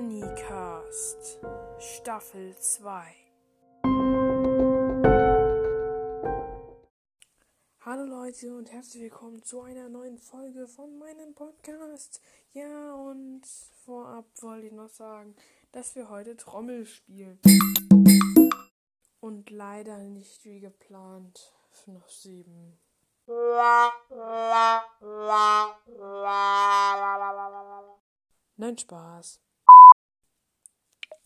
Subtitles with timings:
[0.00, 1.40] Bonnycast
[1.78, 3.04] Staffel 2
[7.84, 12.22] Hallo Leute und herzlich willkommen zu einer neuen Folge von meinem Podcast.
[12.54, 13.42] Ja, und
[13.84, 15.36] vorab wollte ich noch sagen,
[15.72, 17.38] dass wir heute Trommel spielen.
[19.20, 21.52] Und leider nicht wie geplant.
[21.72, 22.78] FNAF 7.
[28.56, 29.40] Nein, Spaß.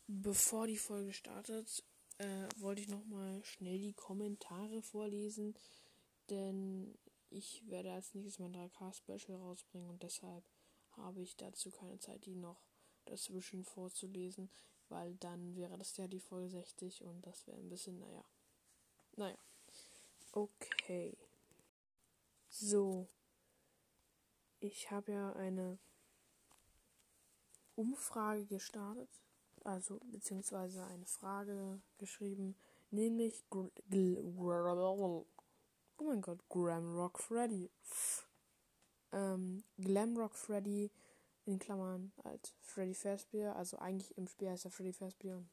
[0.07, 1.83] Bevor die Folge startet,
[2.19, 5.55] äh, wollte ich nochmal schnell die Kommentare vorlesen,
[6.29, 6.97] denn
[7.31, 10.45] ich werde als nächstes mein 3K-Special rausbringen und deshalb
[10.91, 12.63] habe ich dazu keine Zeit, die noch
[13.07, 14.51] dazwischen vorzulesen,
[14.89, 18.25] weil dann wäre das ja die Folge 60 und das wäre ein bisschen, naja.
[19.17, 19.39] Naja.
[20.33, 21.17] Okay.
[22.49, 23.09] So.
[24.61, 25.79] Ich habe ja eine
[27.75, 29.24] Umfrage gestartet,
[29.65, 32.55] also beziehungsweise eine Frage geschrieben,
[32.91, 33.71] nämlich oh
[35.99, 37.71] mein Gott, Glamrock Freddy.
[39.13, 40.91] Ähm, Glamrock Freddy
[41.47, 45.51] in Klammern als Freddy Fazbear, also eigentlich im Spiel heißt er Freddy Fazbear und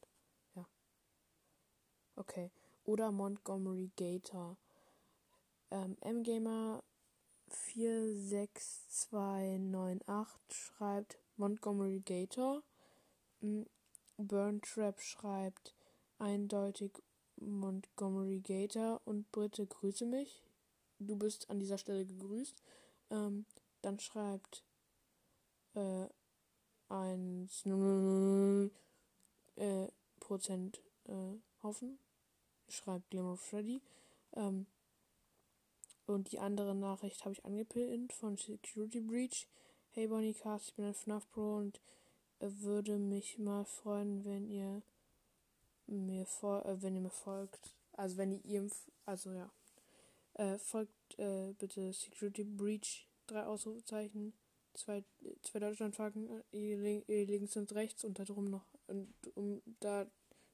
[0.54, 0.64] ja.
[2.16, 2.52] Okay.
[2.84, 4.56] Oder Montgomery Gator.
[5.70, 6.82] Ähm, M-Gamer
[7.48, 12.64] 46298 schreibt Montgomery Gator.
[14.26, 15.74] Burn Trap schreibt
[16.18, 16.92] eindeutig
[17.36, 20.42] Montgomery Gator und Britte grüße mich.
[20.98, 22.62] Du bist an dieser Stelle gegrüßt.
[23.10, 23.44] Ähm,
[23.82, 24.64] dann schreibt
[25.74, 26.06] äh,
[26.88, 27.66] 1
[29.56, 29.88] äh,
[30.20, 31.98] Prozent äh, hoffen.
[32.68, 33.82] Schreibt Glimmer Freddy.
[34.34, 34.66] Ähm,
[36.06, 39.48] und die andere Nachricht habe ich angepinnt von Security Breach.
[39.90, 41.80] Hey Bonnycast, ich bin ein FNAF Pro und
[42.42, 44.82] würde mich mal freuen, wenn ihr
[45.86, 47.76] mir äh, wenn ihr mir folgt.
[47.92, 48.68] Also wenn ihr
[49.06, 49.50] also ja.
[50.34, 54.32] Äh, folgt äh, bitte Security Breach, drei Ausrufezeichen,
[54.72, 55.04] zwei,
[55.42, 60.06] zwei Deutschlandflaggen, äh, links und rechts und da drum noch und um da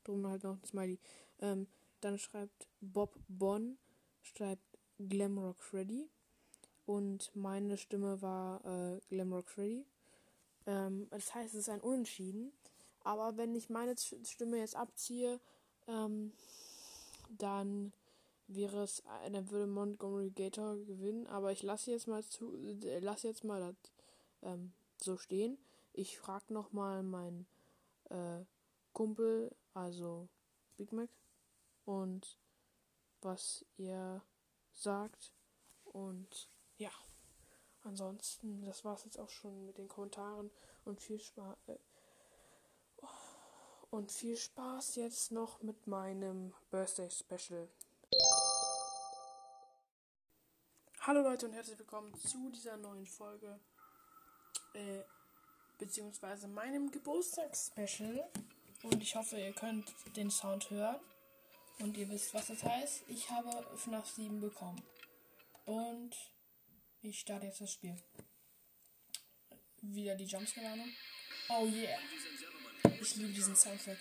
[0.03, 0.99] drum halt noch ein Smiley.
[1.41, 1.69] Ähm,
[2.01, 3.79] dann schreibt Bob Bonn,
[4.23, 6.09] schreibt Glamrock Freddy
[6.87, 9.87] und meine Stimme war äh, Glamrock Freddy.
[10.69, 12.53] Ähm, das heißt, es ist ein Unentschieden.
[13.03, 15.41] Aber wenn ich meine Stimme jetzt abziehe,
[15.89, 16.33] ähm,
[17.31, 17.93] dann
[18.49, 21.27] wäre es, äh, dann würde Montgomery Gator gewinnen.
[21.27, 23.93] Aber ich lasse jetzt mal zu, äh, lasse jetzt mal das
[24.43, 25.59] ähm, so stehen.
[25.95, 27.47] Ich frage noch mal meinen
[28.11, 28.45] äh,
[28.93, 30.29] Kumpel, also
[30.77, 31.09] Big Mac,
[31.87, 32.39] und
[33.23, 34.23] was ihr
[34.75, 35.33] sagt
[35.85, 36.91] und ja,
[37.89, 40.51] ansonsten, das war es jetzt auch schon mit den Kommentaren
[40.85, 41.57] und viel Spaß.
[41.67, 41.77] Äh,
[43.91, 47.69] und viel Spaß jetzt noch mit meinem Birthday Special.
[51.01, 53.59] Hallo Leute und herzlich willkommen zu dieser neuen Folge.
[54.75, 55.01] Äh,
[55.79, 58.29] beziehungsweise meinem Geburtstagsspecial.
[58.83, 61.01] Und ich hoffe, ihr könnt den Sound hören.
[61.79, 63.05] Und ihr wisst, was das heißt.
[63.09, 64.83] Ich habe FNAF 7 bekommen.
[65.65, 66.15] Und
[67.03, 67.97] ich starte jetzt das Spiel.
[69.81, 70.91] Wieder die Jumpscare-Warnung.
[71.51, 71.99] Oh yeah.
[73.01, 73.99] Ich liebe diesen Soundtrack.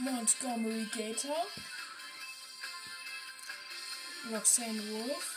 [0.00, 1.46] Montgomery Gator,
[4.30, 5.36] Roxanne Wolf,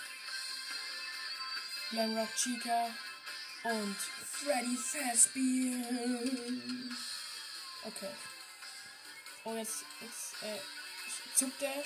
[1.90, 2.90] Glenrock Chica
[3.63, 5.86] und Freddy Fazbear.
[7.84, 8.12] Okay.
[9.44, 10.60] Oh, jetzt, jetzt äh,
[11.36, 11.84] zuckt er.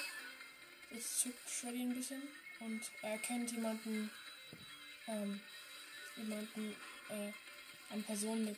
[0.92, 2.22] Jetzt zuckt Freddy ein bisschen
[2.60, 4.12] und er erkennt jemanden
[5.08, 5.40] ähm,
[6.16, 6.76] jemanden,
[7.10, 7.32] äh,
[7.92, 8.58] eine Person mit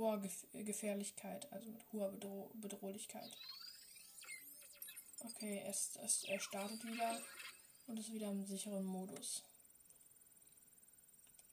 [0.00, 3.30] hoher Gef Gefährlichkeit, also mit hoher Bedro Bedrohlichkeit.
[5.20, 7.20] Okay, es, es, er startet wieder
[7.86, 9.44] und ist wieder im sicheren Modus.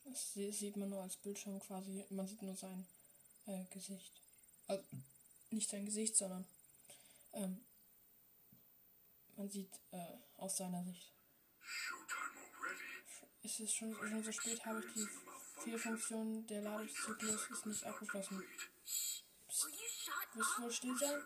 [0.06, 2.88] Das sieht man nur als Bildschirm quasi, man sieht nur sein
[3.46, 4.22] äh, Gesicht.
[4.68, 4.84] Also
[5.50, 6.46] nicht sein Gesicht, sondern
[7.34, 7.66] ähm,
[9.36, 11.12] man sieht äh, aus seiner Sicht.
[13.44, 15.08] Ist es schon, schon so spät, habe ich die
[15.64, 18.44] vier Funktionen der Ladezyklus ist nicht abgeschlossen.
[20.34, 21.24] Willst du wohl still sein?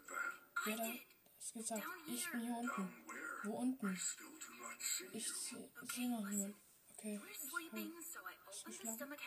[0.66, 0.94] Wer da
[1.40, 1.84] ist gesagt?
[2.08, 2.94] Ich bin hier unten.
[3.44, 4.00] Wo unten?
[5.14, 6.56] Ich sehe seh noch niemand.
[6.94, 7.20] Okay.
[8.70, 9.18] Ich geschlafen.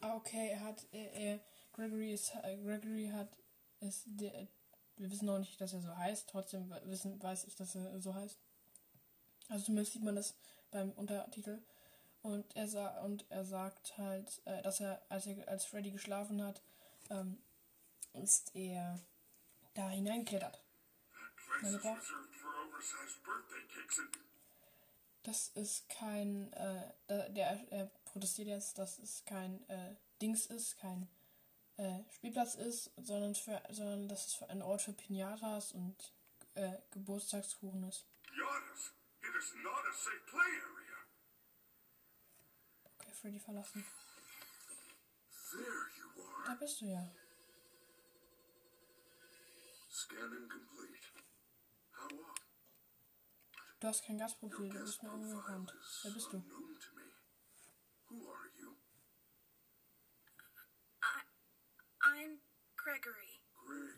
[0.00, 1.40] Ah, okay, er hat, er, er
[1.72, 3.36] Gregory ist, äh, Gregory hat,
[3.80, 4.46] ist, der,
[4.96, 8.14] wir wissen noch nicht, dass er so heißt, trotzdem wissen, weiß ich, dass er so
[8.14, 8.38] heißt.
[9.48, 10.34] Also zumindest sieht man das
[10.76, 11.58] beim Untertitel.
[12.22, 16.42] Und er, sa und er sagt halt, äh, dass er, als er als Freddy geschlafen
[16.42, 16.60] hat,
[17.10, 17.38] ähm,
[18.12, 18.98] ist er
[19.74, 20.60] da hineingeklettert.
[25.22, 26.92] Das ist kein, äh,
[27.32, 31.08] der, er protestiert jetzt, dass es kein äh, Dings ist, kein
[31.76, 36.12] äh, Spielplatz ist, sondern, für, sondern dass es ein Ort für Pinatas und
[36.54, 38.04] äh, Geburtstagskuchen ist.
[38.32, 38.92] It
[39.38, 40.98] is not a safe play area.
[42.96, 43.84] Okay, Freddy verlassen.
[45.52, 46.44] There you are.
[46.46, 47.04] Da bist du ja.
[49.90, 51.06] Scanning complete.
[51.92, 52.40] How up?
[53.80, 55.74] Du hast kein Gastprofil, du bist mir unbekannt.
[56.02, 56.42] Wer bist du?
[58.08, 58.76] Who are you?
[61.02, 61.20] I,
[62.00, 62.40] I'm
[62.76, 63.42] Gregory.
[63.66, 63.96] Gregory.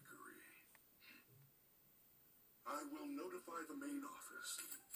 [2.67, 4.88] I will notify the main office.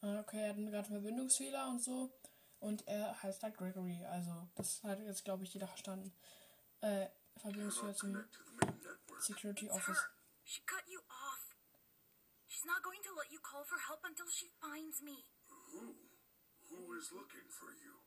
[0.00, 2.12] Ah, okay, er hat gerade Verbindungsfehler und so.
[2.60, 4.04] Und er heißt halt Gregory.
[4.06, 6.12] Also, das hat jetzt, glaube ich, jeder verstanden.
[6.80, 8.24] Äh, Verbindungsfehler zum
[9.20, 9.98] Security Office.
[10.44, 11.56] She cut you off.
[12.46, 15.24] She's not going to let you call for help until she finds me.
[15.48, 15.94] Who?
[16.70, 18.00] Who is looking for you?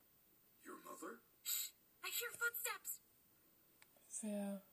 [0.63, 1.21] Your mother?
[1.43, 1.71] Shh!
[2.03, 2.99] I hear footsteps.
[4.21, 4.63] Wer,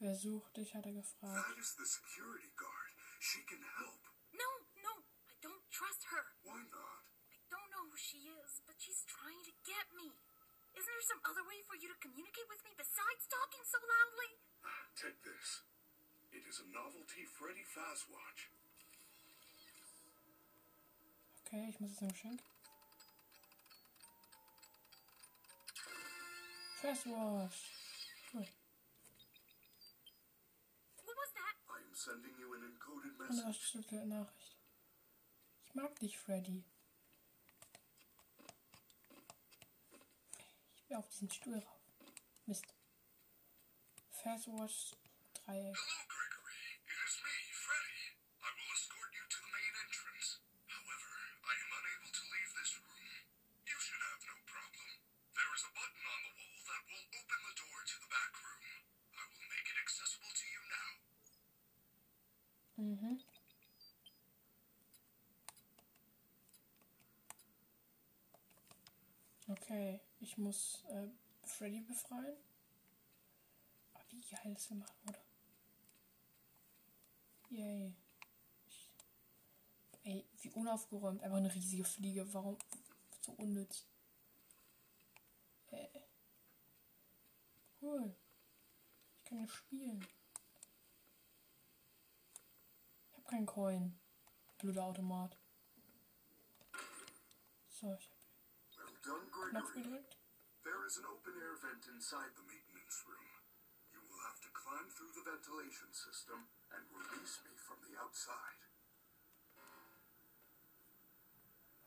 [0.00, 1.48] wer sucht dich, hat er gefragt.
[1.48, 2.77] That is the security guard.
[3.18, 4.02] She can help.
[4.30, 4.92] No, no,
[5.26, 6.24] I don't trust her.
[6.46, 7.02] Why not?
[7.34, 10.14] I don't know who she is, but she's trying to get me.
[10.78, 14.30] Isn't there some other way for you to communicate with me besides talking so loudly?
[14.62, 15.66] Ah, take this.
[16.30, 18.54] It is a novelty Freddy Fazwatch.
[21.42, 22.40] Okay, ich muss jetzt ein Geschenk.
[26.82, 27.77] Fazwatch.
[32.06, 33.42] Eine message.
[33.42, 34.56] verschlüsselte Nachricht.
[35.64, 36.64] Ich mag dich, Freddy.
[40.76, 41.80] Ich will auf diesen Stuhl rauf.
[42.46, 42.64] Mist.
[44.10, 44.94] Fazwatch
[45.34, 45.76] Dreieck.
[62.78, 63.18] Mhm.
[69.48, 71.08] Okay, ich muss äh,
[71.44, 72.36] Freddy befreien.
[73.94, 75.18] Ah, wie geil das gemacht wurde.
[77.50, 77.94] Yay.
[78.68, 78.90] Ich,
[80.04, 81.22] ey, wie unaufgeräumt.
[81.22, 82.32] Einfach eine riesige Fliege.
[82.32, 82.58] Warum
[83.22, 83.86] so unnütz?
[85.72, 85.88] Äh.
[87.80, 88.14] Cool.
[89.18, 90.06] Ich kann ja spielen.
[93.28, 94.00] Habe keinen Coin.
[94.56, 95.36] Blöder Automat.
[97.68, 98.10] So, ich
[98.74, 100.16] Well done, habe Knopf gedrückt.
[100.64, 103.28] There is an open-air vent inside the maintenance room.
[103.92, 108.64] You will have to climb through the ventilation system and release me from the outside.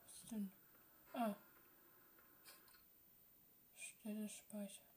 [0.06, 0.52] Was denn?
[1.14, 1.36] Ah.
[3.78, 4.91] Stelle speichern.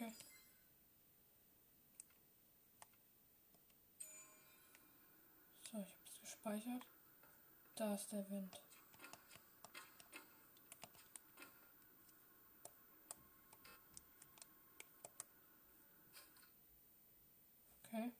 [0.00, 0.14] Okay.
[5.72, 6.86] So, ich habe es gespeichert.
[7.74, 8.62] Da ist der Wind.
[17.82, 18.12] Okay.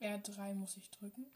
[0.00, 1.26] R3 muss ich drücken.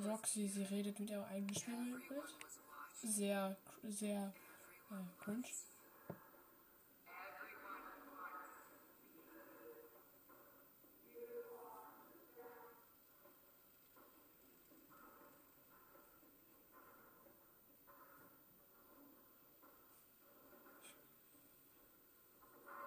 [0.00, 2.34] Roxy, sie redet mit ihrem eigenen Spiegelbild.
[3.02, 4.32] Sehr, sehr
[4.90, 5.44] äh, cringe.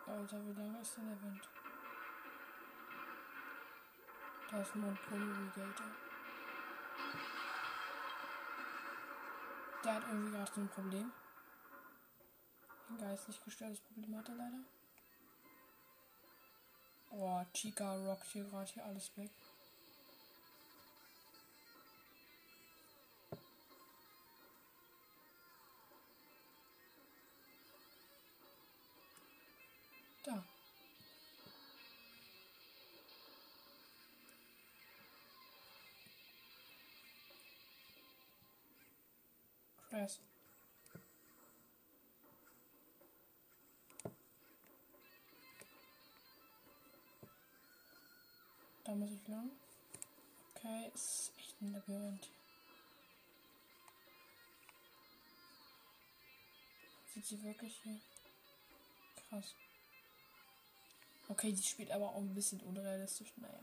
[0.07, 1.49] Alter, wie lange ist denn der Wind?
[4.49, 4.99] Da ist ein Mount
[9.85, 11.11] Der hat irgendwie gerade so ein Problem.
[12.89, 14.63] Ein geistlich gestörtes Problem hat er leider.
[17.11, 19.29] Oh, Chica rockt hier gerade hier alles weg.
[39.95, 40.19] Krass.
[48.83, 49.49] Da muss ich lang.
[50.53, 52.29] Okay, ist echt ein Labyrinth.
[57.13, 58.01] Sieht sie wirklich hier?
[59.29, 59.55] Krass.
[61.29, 63.31] Okay, die spielt aber auch ein bisschen unrealistisch.
[63.37, 63.61] Naja.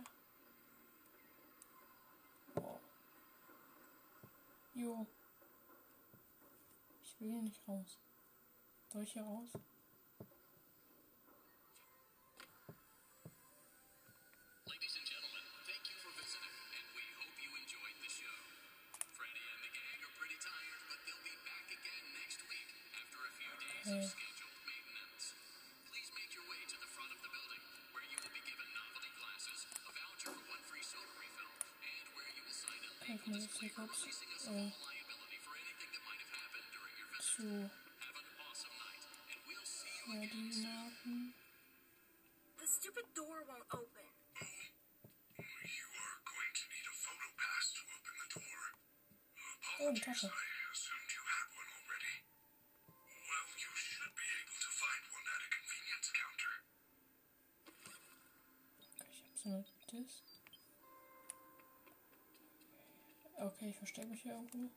[2.55, 2.81] Wow.
[4.73, 5.07] Jo.
[7.23, 8.01] Will hier nicht raus.
[8.93, 9.49] Soll ich hier raus?
[23.85, 24.22] Ladies
[64.23, 64.71] hier irgendwo.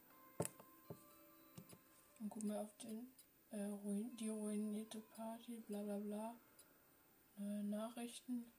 [2.20, 3.08] Und guck mal auf den
[3.52, 6.36] äh, Ruin die ruinierte Party, bla bla bla.
[7.38, 8.52] Neue Nachrichten.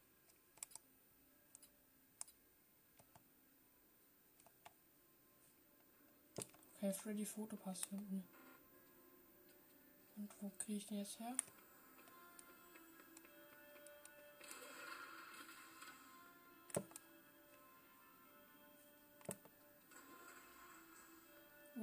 [6.77, 8.23] Okay, Freddy Fotopass finden.
[10.17, 11.37] Und wo kriege ich den jetzt her?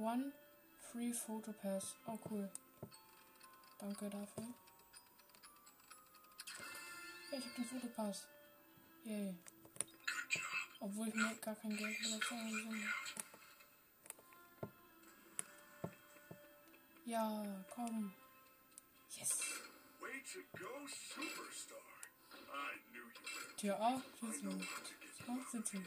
[0.04, 0.32] One
[0.92, 1.96] Free Photo Pass.
[2.06, 2.50] Oh, cool.
[3.78, 4.44] Danke dafür.
[7.30, 8.28] Ja, ich hab den Fotopass.
[9.04, 9.34] Yay.
[10.80, 12.74] Obwohl ich mir gar kein Geld Now bezahlen follow me soll.
[12.74, 13.14] out.
[17.06, 18.12] Ja, komm.
[19.16, 19.30] Yes.
[20.00, 21.78] Way to go, superstar.
[22.52, 23.56] I knew you.
[23.56, 24.02] Tür auf.
[24.20, 25.86] Get Auf sitzen.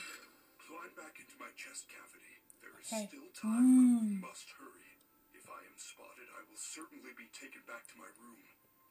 [0.66, 2.37] Climb back into my chest cavity.
[2.68, 3.08] There is Okay.
[3.08, 4.92] still time, but we must hurry.
[5.32, 8.44] If I am spotted, I will certainly be taken back to my room.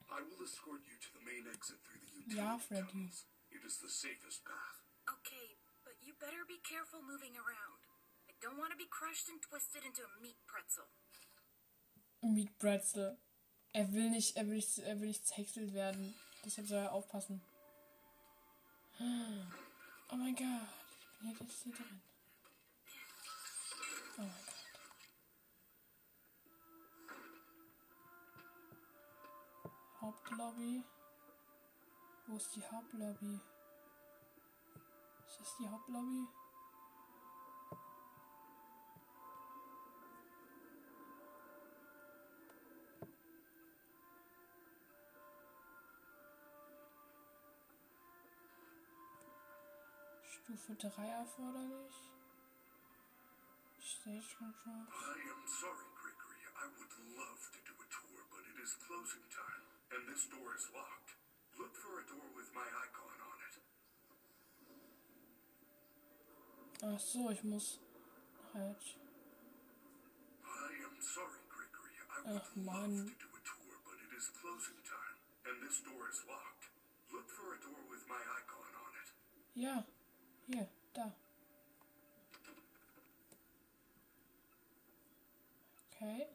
[0.09, 2.89] I will escort you to the main exit through the utility Ja, Freddy.
[2.89, 3.27] tunnels.
[3.53, 4.81] It is the safest path.
[5.21, 7.85] Okay, but you better be careful moving around.
[8.31, 10.89] I don't want to be crushed and twisted into a meat pretzel.
[12.23, 13.19] Meat Bratzel.
[13.75, 16.15] Er will nicht, er will nicht, er will nicht zerhäckselt werden.
[16.45, 17.43] Deshalb soll er aufpassen.
[20.09, 20.69] Oh mein Gott.
[21.21, 22.01] Ich bin jetzt hier drin.
[24.19, 24.23] Oh.
[30.01, 30.83] Hauptlobby.
[32.27, 33.41] Wo ist die Hauptlobby?
[35.27, 36.27] Ist das die Hauptlobby?
[50.25, 52.16] Stufe 3 erforderlich.
[54.07, 56.39] I am sorry, Gregory.
[56.55, 60.55] I would love to do a tour, but it is closing time, and this door
[60.55, 61.19] is locked.
[61.59, 63.55] Look for a door with my icon on it.
[66.87, 67.83] Ach so, ich muss
[68.55, 68.95] halt.
[70.47, 71.99] I am sorry, Gregory.
[71.99, 75.19] I would Ach, love to do a tour, but it is closing time,
[75.51, 76.71] and this door is locked.
[77.11, 79.11] Look for a door with my icon on it.
[79.59, 79.83] Ja,
[80.47, 81.26] hier, da.
[85.97, 86.29] Okay.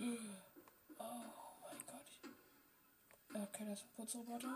[0.98, 1.06] Oh
[1.62, 2.10] mein Gott.
[3.34, 4.48] Okay, das ist ein Putzroboter.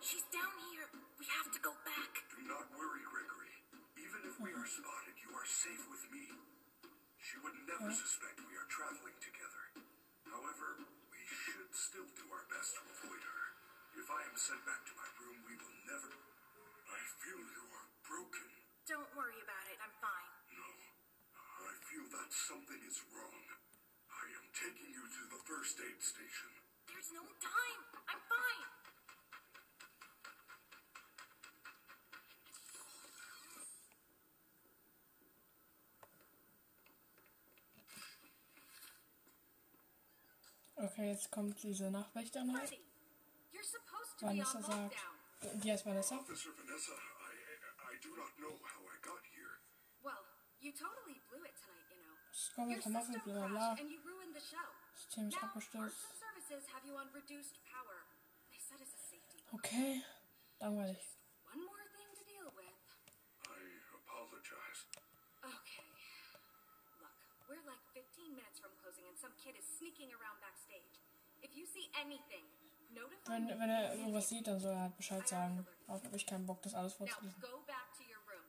[0.00, 0.88] She's down here.
[1.20, 2.24] We have to go back.
[2.32, 3.52] Do not worry, Gregory.
[4.00, 6.24] Even if we are spotted, you are safe with me.
[7.20, 9.91] She would never suspect we are traveling together.
[10.32, 10.80] However,
[11.12, 13.42] we should still do our best to avoid her.
[14.00, 16.12] If I am sent back to my room, we will never.
[16.88, 18.48] I feel you are broken.
[18.88, 19.76] Don't worry about it.
[19.84, 20.32] I'm fine.
[20.56, 20.68] No,
[21.68, 23.44] I feel that something is wrong.
[24.08, 26.50] I am taking you to the first aid station.
[26.88, 27.82] There's no time.
[28.08, 28.81] I'm fine.
[40.76, 42.04] Okay, jetzt kommt diese be
[44.20, 44.96] Vanessa sagt.
[45.62, 46.16] Die heißt Vanessa.
[46.16, 49.58] Officer Vanessa, I, I do not know how I got here.
[50.02, 50.22] Well,
[50.60, 52.14] you totally blew it tonight, you know.
[52.70, 54.40] Your system crashed and you ruined the.
[54.94, 55.96] System ist Now, abgestürzt.
[56.18, 58.06] Services have you on reduced power.
[58.50, 59.42] They said it's a safety.
[59.54, 60.02] Okay,
[60.60, 61.02] langweilig.
[61.50, 62.78] One more thing to deal with.
[63.44, 63.60] I
[63.98, 64.86] apologize.
[68.34, 71.00] Minutes from closing and some kid is sneaking around backstage.
[71.42, 72.44] If you see anything,
[72.94, 75.66] notify Wenn, me wenn er irgendwas sieht, dann soll er halt Bescheid sagen.
[75.86, 77.40] Aber habe ich keinen Bock, das alles Now vorzulesen.
[77.40, 78.46] go back to your room.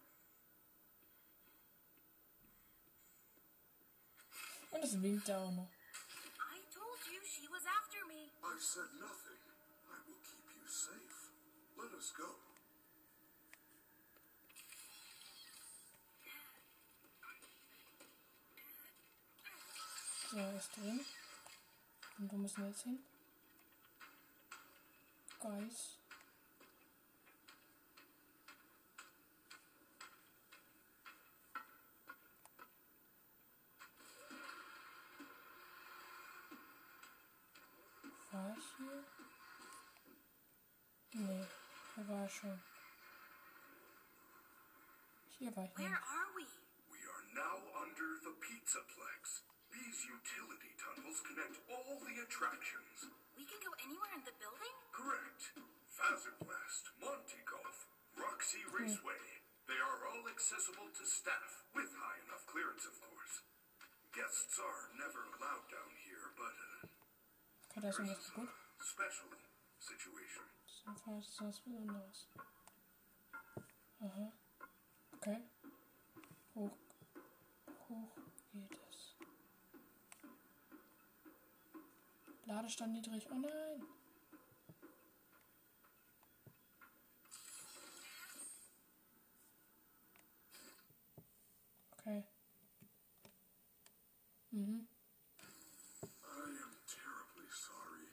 [4.71, 5.69] Und es winkt da auch noch.
[5.69, 8.29] I told you she was after me.
[8.41, 9.39] I said nothing.
[9.89, 11.31] I will keep you safe.
[11.77, 12.52] Let us go.
[20.33, 20.99] So, er ist drin.
[22.17, 22.97] Und wo müssen wir jetzt hin?
[25.39, 25.99] Guys.
[38.31, 39.03] War ich hier?
[41.13, 41.45] Nee,
[41.93, 42.59] hier war ich schon.
[45.37, 46.01] Hier war ich Where nicht.
[46.01, 46.45] are we?
[46.89, 49.43] We are now under the Pizzaplex.
[49.73, 53.09] These utility tunnels connect all the attractions.
[53.37, 54.75] We can go anywhere in the building?
[54.93, 55.41] Correct.
[55.89, 57.77] Fazerblast, Monte Golf,
[58.17, 59.23] Roxy Raceway.
[59.65, 63.41] They are all accessible to staff, with high enough clearance, of course.
[64.13, 66.85] Guests are never allowed down here, but uh,
[67.73, 68.49] Okay, da ist this irgendwas is kaputt.
[68.53, 69.29] a special
[69.79, 70.45] situation.
[70.85, 72.27] Jedenfalls ist das Besonderes.
[74.03, 74.25] Aha.
[75.17, 75.39] Okay.
[76.53, 76.77] Hoch.
[77.89, 78.13] Hoch
[78.53, 79.15] geht es.
[82.47, 83.25] Ladestand niedrig.
[83.31, 83.79] Oh nein.
[91.99, 92.23] Okay.
[94.51, 94.87] Mhm.
[96.23, 98.07] I am terribly sorry.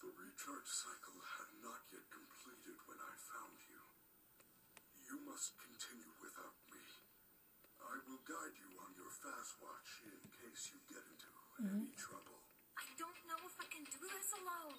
[0.00, 3.80] The recharge cycle had not yet completed when I found you.
[5.08, 6.84] You must continue without me.
[7.80, 11.30] I will guide you on your fast watch in case you get into
[11.64, 12.33] any trouble.
[14.14, 14.78] This alone.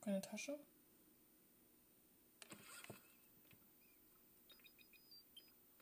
[0.00, 0.58] Keine Tasche.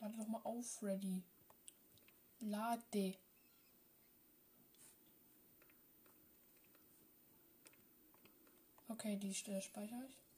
[0.00, 1.22] Lade doch mal auf, Freddy.
[2.40, 3.16] Lade.
[8.88, 10.29] Okay, die Stelle speichere ich.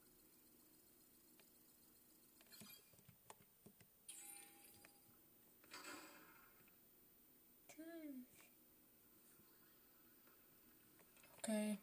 [11.44, 11.80] Okay.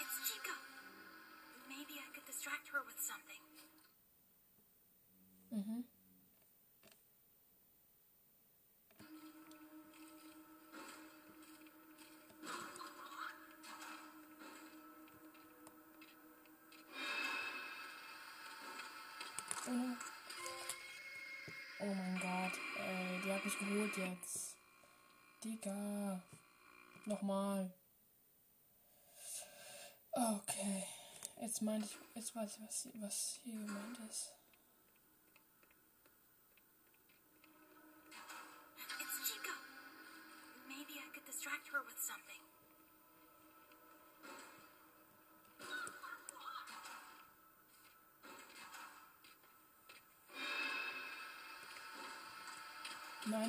[0.00, 0.50] It's Chica.
[1.68, 3.42] Maybe I could distract her with something.
[5.52, 5.99] Mhm.
[23.60, 24.56] Geholt jetzt.
[25.44, 26.22] Digga.
[27.04, 27.72] Nochmal.
[30.12, 30.84] Okay.
[31.40, 34.32] Jetzt meinte ich, jetzt weiß ich, was, was hier gemeint ist.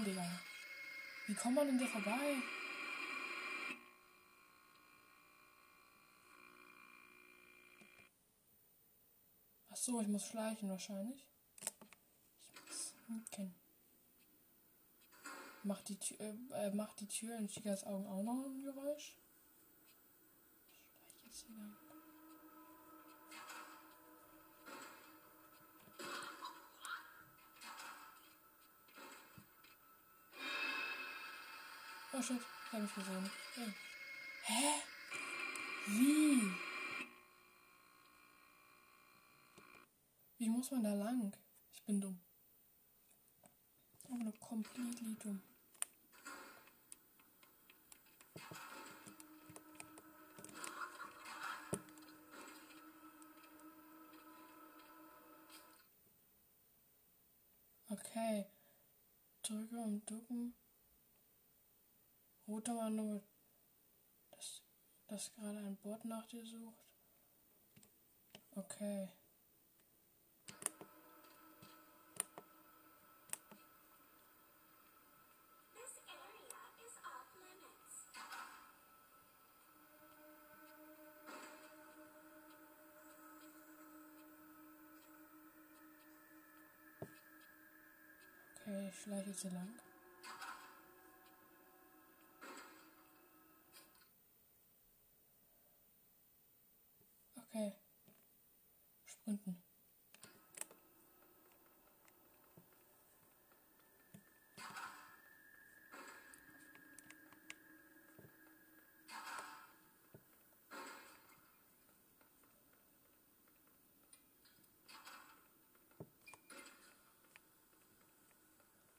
[0.01, 0.39] Nein, Digga.
[1.27, 2.37] Wie kommt man denn da vorbei?
[9.69, 11.23] Ach so, ich muss schleichen wahrscheinlich.
[11.61, 13.55] Ich muss hinken.
[15.63, 19.15] Macht die Tür, äh, äh, macht die Tür in Chikas Augen auch noch ein Geräusch?
[21.03, 21.80] Ich schleiche jetzt hier lang.
[32.21, 33.31] Oh shit, ich hab mich gesehen.
[33.51, 33.73] Okay.
[34.43, 34.73] Hä?
[35.87, 36.51] Wie?
[40.37, 41.35] Wie muss man da lang?
[41.73, 42.21] Ich bin dumm.
[44.03, 45.41] Aber nur completely dumm.
[57.89, 58.45] Okay.
[59.41, 60.53] Drücke und ducken.
[62.51, 63.23] Roter war nur,
[64.31, 64.61] dass,
[65.07, 66.83] dass gerade ein Bot nach dir sucht.
[68.53, 69.07] Okay.
[88.57, 89.79] Okay, ich schleiche jetzt hier lang.
[97.53, 97.73] Okay.
[99.31, 99.55] Sprinten.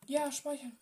[0.06, 0.78] Ja, speichern.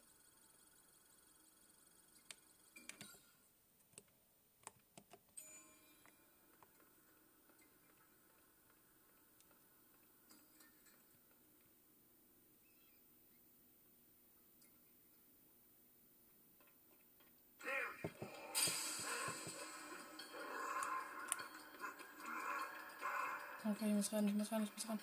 [23.62, 24.98] Okay, ich muss ran, ich muss ran, ich muss ran.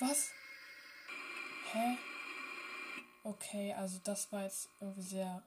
[0.00, 0.30] Was?
[1.72, 1.98] Hä?
[3.22, 5.42] Okay, also das war jetzt irgendwie sehr,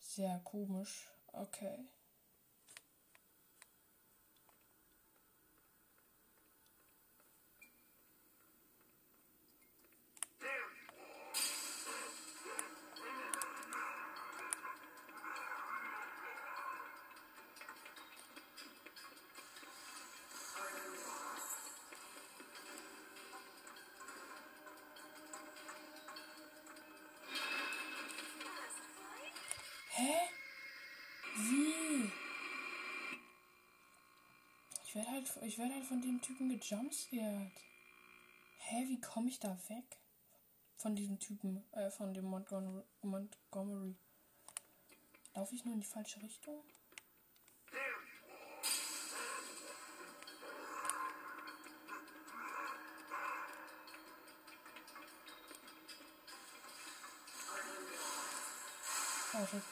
[0.00, 1.08] sehr komisch.
[1.32, 1.78] Okay.
[35.44, 37.50] Ich werde halt, von dem Typen gejumpscared.
[38.58, 39.98] Hä, wie komme ich da weg?
[40.76, 42.84] Von diesem Typen, äh, von dem Montgomery.
[43.02, 43.96] Montgomery.
[45.34, 46.62] Laufe ich nur in die falsche Richtung?
[59.34, 59.62] Oh, shit.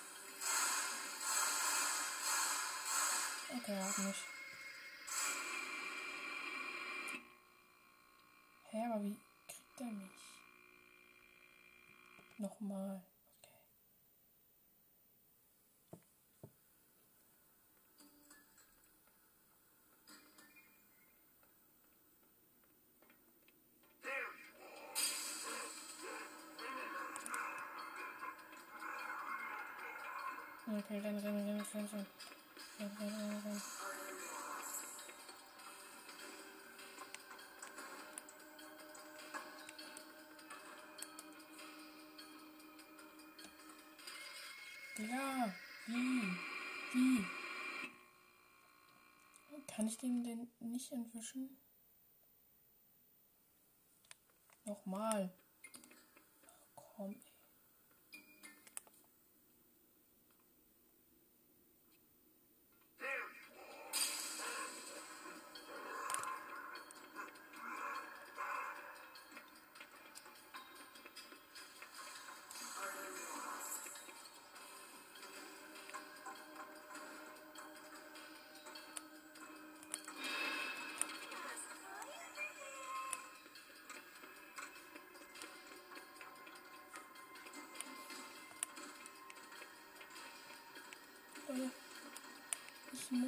[3.56, 4.29] Okay, er hat mich.
[31.74, 31.88] Renn.
[31.88, 32.06] Renn,
[32.78, 33.62] renn, renn, renn.
[44.98, 45.54] Ja,
[45.86, 46.22] wie?
[46.92, 47.24] Wie?
[49.66, 51.56] Kann ich den denn nicht entwischen?
[54.64, 55.32] Nochmal.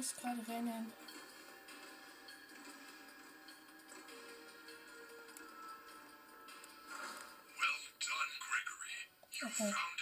[0.03, 0.91] muss gerade rennen.
[9.45, 9.92] Okay.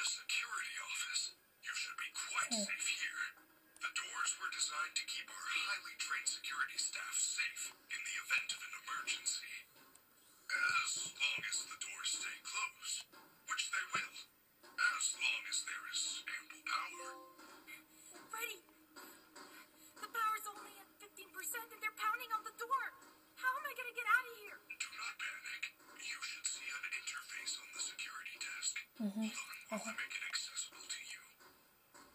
[29.02, 29.18] Mm-hmm.
[29.18, 29.98] mm-hmm.
[29.98, 31.26] Make it accessible to you.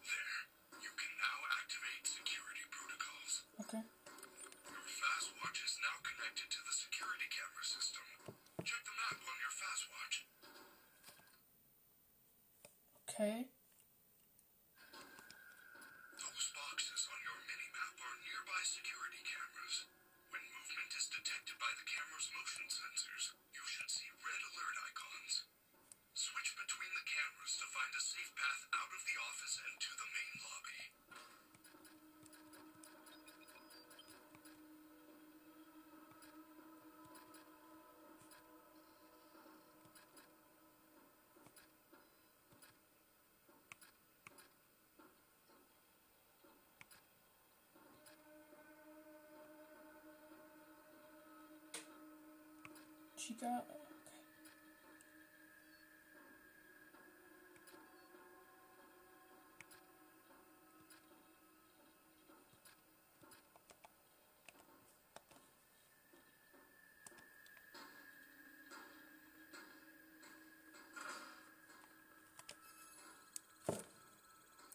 [0.07, 0.39] There,
[0.79, 3.43] you can now activate security protocols.
[3.59, 3.83] Okay.
[3.83, 8.07] Your fast watch is now connected to the security camera system.
[8.63, 10.15] Check the map on your fast watch.
[13.11, 13.51] Okay.
[53.27, 53.61] Cheater.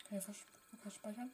[0.05, 0.21] Okay,
[0.83, 1.33] verspeichern.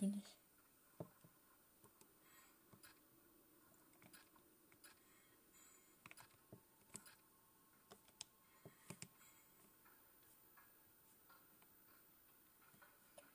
[0.00, 0.36] bin ich?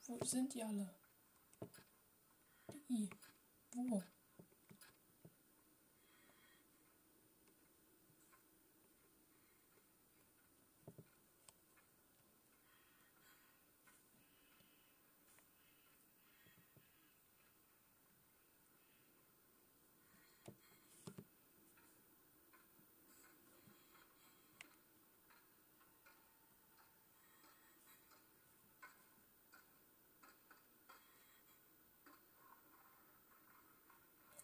[0.08, 0.94] Wo sind die alle?
[2.88, 3.10] Die.
[3.72, 4.02] Wo?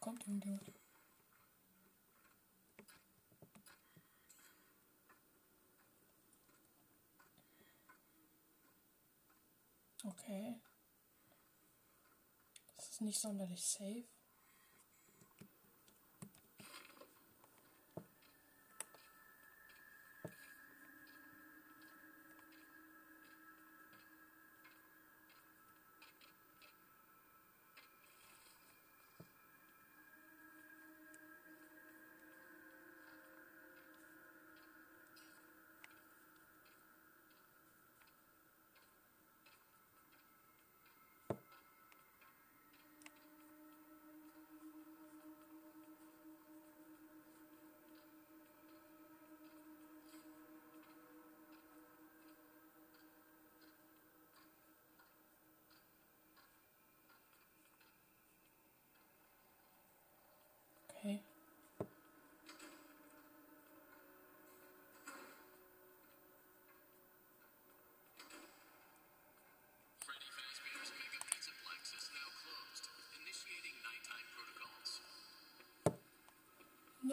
[0.03, 0.69] Kommt irgendjemand?
[10.05, 10.61] Okay.
[12.77, 14.09] Das ist nicht sonderlich safe.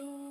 [0.00, 0.29] know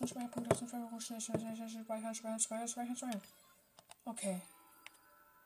[0.00, 1.04] ist ein Speicherpunkt, da ist ein Speicherpunkt.
[1.04, 3.22] Schnell, schnell, schnell, schnell, speichern, speichern, speichern, speichern, speichern.
[4.04, 4.40] Okay.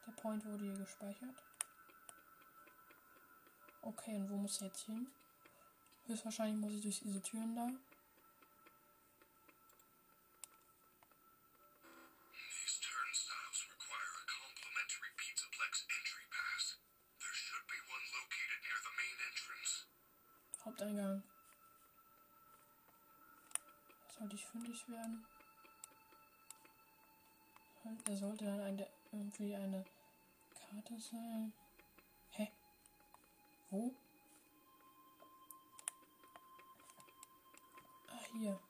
[0.07, 1.43] Der Point wurde hier gespeichert.
[3.83, 5.09] Okay, und wo muss ich jetzt hin?
[6.07, 7.69] Höchstwahrscheinlich muss ich durch diese Türen da.
[24.55, 25.25] Fündig werden?
[27.83, 29.85] Soll- Er sollte dann eine, irgendwie eine
[30.55, 31.53] Karte sein.
[32.31, 32.51] Hä?
[33.71, 33.93] Wo?
[38.09, 38.61] Ah, hier.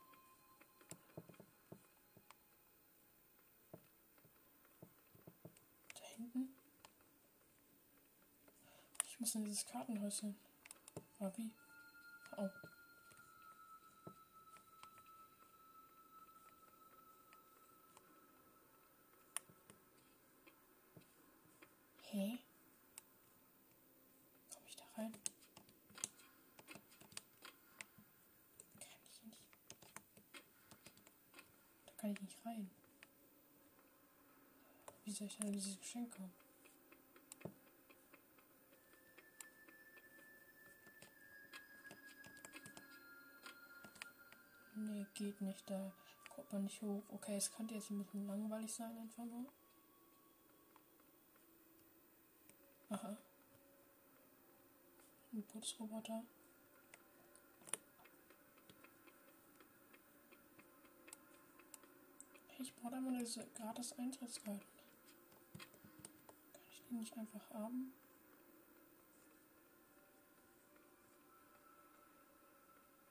[5.94, 6.55] Da hinten?
[9.09, 10.37] Ich muss in dieses Kartenhäuschen.
[11.18, 11.51] Aber wie?
[12.37, 12.49] Oh.
[22.11, 22.38] Hä?
[24.53, 25.12] Komme ich da rein?
[28.79, 29.42] Kann ich hier nicht.
[31.87, 32.70] Da kann ich nicht rein.
[35.05, 36.33] Wie soll ich an dieses Geschenk kommen?
[44.77, 45.69] Nee, geht nicht.
[45.71, 45.93] Da
[46.35, 47.03] kommt man nicht hoch.
[47.11, 49.47] Okay, es könnte jetzt ein bisschen langweilig sein, einfach nur.
[52.91, 53.17] Aha.
[55.33, 56.23] Ein Putzroboter.
[62.59, 64.74] Ich brauche einmal diese gratis Eintrittskarten.
[66.95, 67.93] Kann ich einfach haben?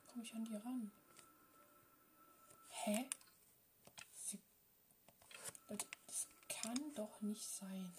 [0.08, 0.91] Komme ich an die ran?
[2.69, 3.10] Hä?
[4.15, 4.39] Sie
[5.67, 7.91] das kann doch nicht sein.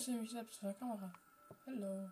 [0.00, 1.12] Ich sehe mich selbst vor der Kamera.
[1.66, 2.08] Hallo.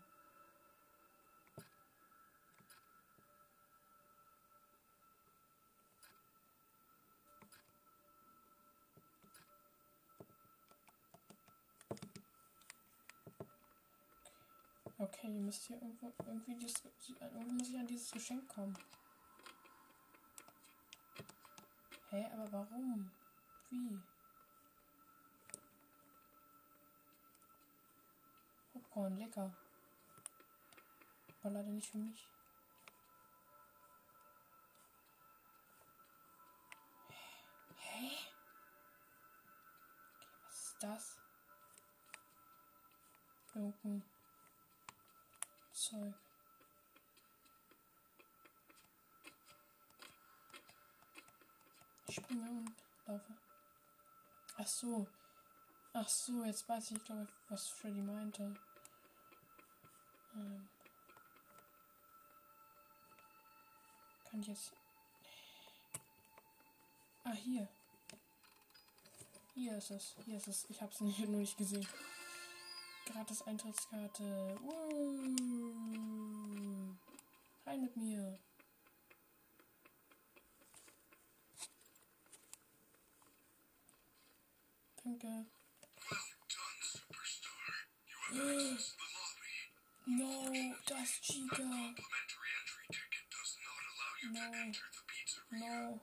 [14.98, 18.76] Okay, ihr müsst hier irgendwo, irgendwie, dieses, irgendwie muss ich an dieses Geschenk kommen.
[22.10, 23.10] Hä, aber warum?
[23.70, 23.98] Wie?
[28.98, 29.54] Popcorn, lecker.
[31.40, 32.28] Aber leider nicht für mich.
[37.76, 38.10] Hä?
[38.10, 38.10] Okay,
[40.44, 41.16] was ist das?
[43.54, 44.02] Irgendein
[45.72, 46.14] Zeug.
[52.08, 52.74] Ich springe und
[53.06, 53.32] laufe.
[54.56, 55.06] Ach so.
[55.92, 58.56] Ach so, jetzt weiß ich, glaube ich, was Freddy meinte.
[60.38, 60.68] Ähm.
[64.30, 64.72] Kann ich jetzt.
[67.24, 67.68] Ah, hier.
[69.54, 70.14] Hier ist es.
[70.24, 70.66] Hier ist es.
[70.68, 71.86] Ich habe es nicht, nur nicht gesehen.
[73.06, 74.56] Gratis Eintrittskarte.
[74.62, 75.34] Uh.
[77.66, 78.38] Rein mit mir.
[85.04, 85.26] Danke.
[85.26, 85.46] Well
[86.48, 87.74] done, superstar.
[88.06, 89.07] You have access.
[90.10, 91.62] No, das Chica.
[94.32, 94.72] No.
[95.50, 96.00] No.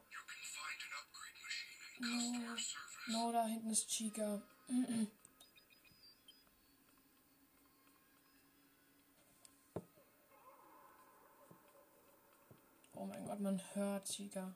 [2.00, 2.56] No.
[3.08, 4.44] No, da hinten ist Chica.
[12.94, 14.54] Oh mein Gott, man hört Chica.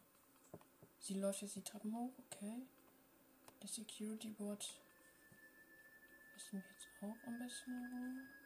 [1.00, 2.68] Sie läuft jetzt die Treppen hoch, okay.
[3.64, 4.80] Der Security Board
[6.36, 8.39] lassen wir jetzt auch am besten in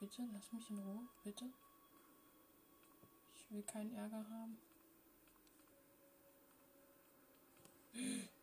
[0.00, 1.44] Bitte, lass mich in Ruhe, bitte.
[3.36, 4.56] Ich will keinen Ärger haben.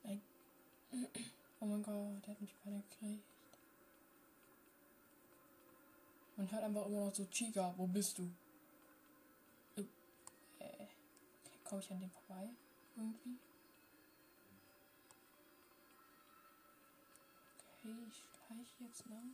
[0.03, 0.21] Nein.
[1.59, 3.23] Oh mein Gott, der hat mich beide gekriegt.
[6.35, 8.31] Man hört einfach immer noch so, Chica, wo bist du?
[9.75, 9.81] Äh,
[10.59, 10.87] äh
[11.43, 12.49] okay, komme ich an dem vorbei?
[12.95, 13.39] Irgendwie?
[17.73, 19.33] Okay, ich schleiche jetzt lang.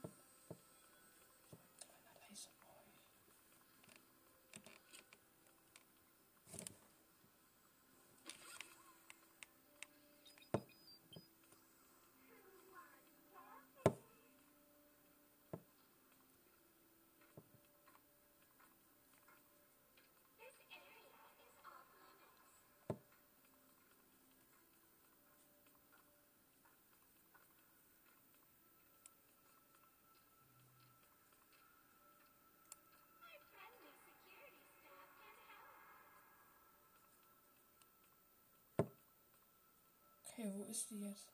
[40.33, 41.27] Okay, wo ist die jetzt?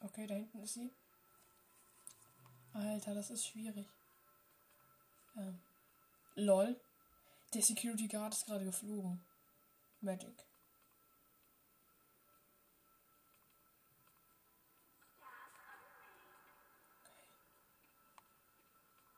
[0.00, 0.92] Okay, da hinten ist sie.
[2.72, 3.88] Alter, das ist schwierig.
[5.36, 5.60] Ähm.
[6.34, 6.80] LOL.
[7.54, 9.24] Der Security Guard ist gerade geflogen.
[10.00, 10.36] Magic.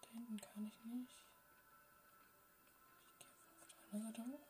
[0.02, 1.14] Da hinten kann ich nicht.
[3.66, 4.46] Ich gehe auf der anderen Seite hoch.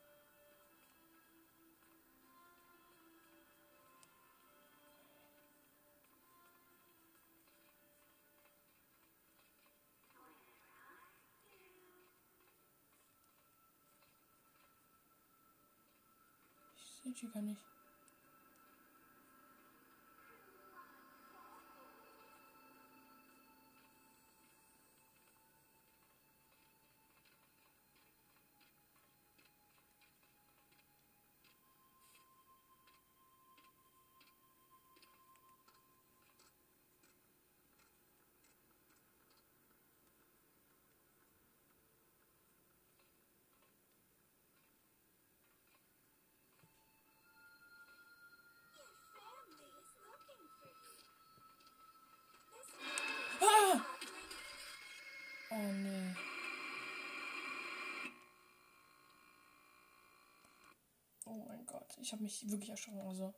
[61.87, 63.01] Gott, ich habe mich wirklich erschrocken.
[63.01, 63.33] Also.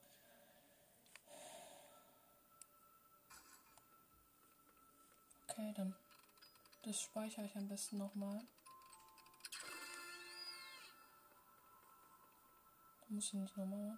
[5.50, 5.96] Okay, dann.
[6.84, 8.42] Das speichere ich am besten nochmal.
[13.10, 13.98] Muss ich nicht nochmal.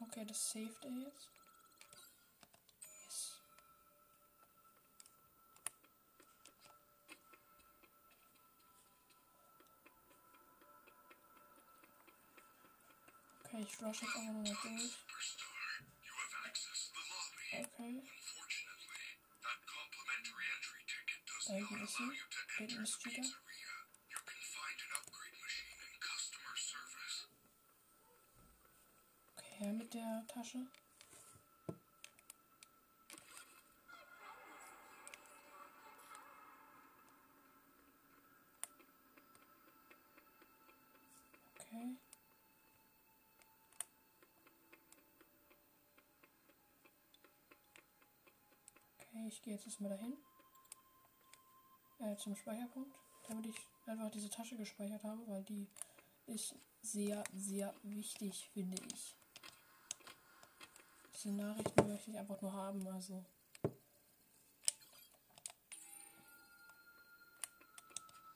[0.00, 1.35] Okay, das saved er jetzt.
[19.64, 22.16] Complimentary entry ticket does Da hinten not ist allow sie.
[22.20, 23.22] you to Da hinten enter ist the Chica.
[23.22, 23.72] pizzeria.
[24.12, 27.16] You can find an upgrade machine in customer service.
[29.38, 30.60] Okay, her mit der Tasche.
[41.60, 41.96] Okay.
[49.00, 50.16] Okay, ich gehe jetzt erstmal dahin.
[51.98, 52.94] Äh, zum Speicherpunkt,
[53.28, 53.56] damit ich
[53.86, 55.66] einfach diese Tasche gespeichert habe, weil die
[56.26, 59.14] ist sehr, sehr wichtig, finde ich.
[61.14, 63.24] Diese Nachrichten möchte ich einfach nur haben, also.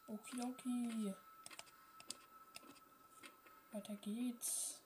[0.09, 1.15] Okidoki.
[3.73, 4.80] Weiter geht's.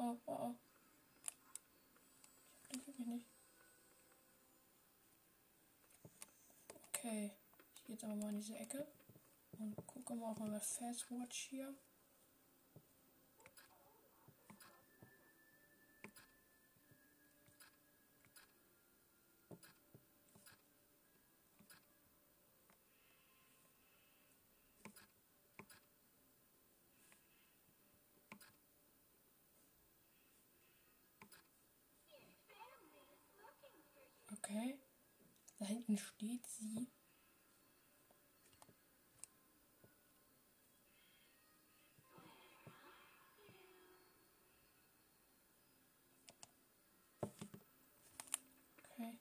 [0.00, 0.54] Oh, oh, oh.
[2.70, 3.26] Ich wirklich nicht.
[6.88, 7.32] Okay.
[7.74, 8.86] Ich gehe jetzt aber mal in diese Ecke
[9.58, 11.74] und gucke mal auf meine Fastwatch hier.
[35.60, 35.77] Okay.
[35.88, 36.86] Da hinten steht sie.
[48.84, 49.18] Okay.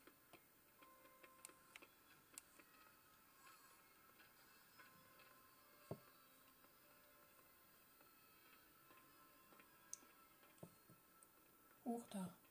[11.85, 12.46] Hoch da.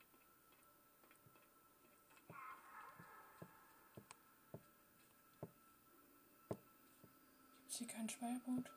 [7.77, 8.71] Ich sehe keinen Speicherpunkt.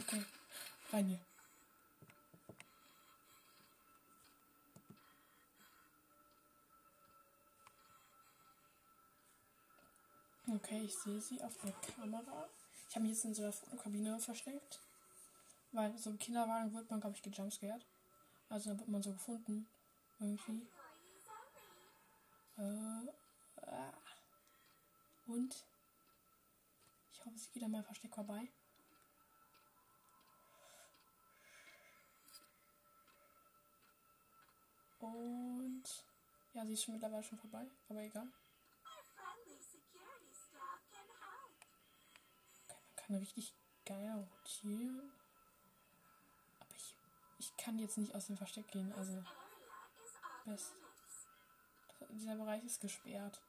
[0.00, 0.24] Okay,
[0.90, 1.20] rein hier.
[10.52, 12.48] Okay, ich sehe sie auf der Kamera.
[12.88, 14.80] Ich habe mich jetzt in so einer Fotokabine versteckt.
[15.70, 17.86] Weil so im Kinderwagen wird man, glaube ich, gejumpscared.
[18.48, 19.68] Also dann wird man so gefunden.
[20.18, 20.66] Irgendwie.
[22.58, 23.06] Äh,
[23.64, 23.92] ah.
[25.28, 25.64] Und
[27.24, 28.48] hoffe, sie geht an meinem Versteck vorbei.
[35.00, 35.82] Und
[36.52, 38.28] ja, sie ist schon mittlerweile schon vorbei, aber egal.
[42.68, 43.52] Okay, man kann richtig
[43.84, 45.12] geil rotieren.
[46.60, 46.94] Aber ich,
[47.38, 49.24] ich kann jetzt nicht aus dem Versteck gehen, also
[50.44, 50.72] best.
[52.10, 53.40] Dieser Bereich ist gesperrt.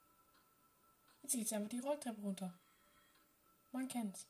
[1.22, 2.54] Jetzt geht sie einfach die Rolltreppe runter.
[3.74, 4.28] Man kennt's.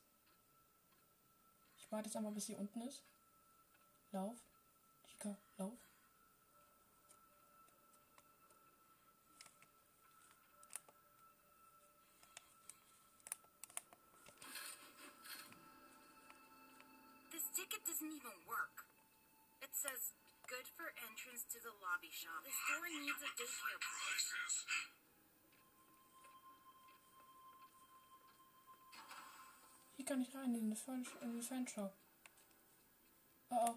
[1.76, 3.04] Ich warte jetzt einmal, bis sie unten ist.
[4.10, 4.38] Lauf.
[5.06, 5.78] Chica, lauf.
[17.30, 18.86] This ticket doesn't even work.
[19.60, 20.14] It says,
[20.48, 22.42] good for entrance to the lobby shop.
[22.44, 25.13] This door needs a daycare plan.
[30.04, 30.76] Hier kann ich rein in den
[31.42, 31.94] Fanshop.
[33.48, 33.74] Oh oh.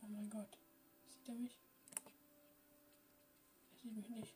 [0.00, 0.56] Oh mein Gott.
[1.10, 1.67] Sieht er mich?
[3.98, 4.34] Er sieht mich nicht.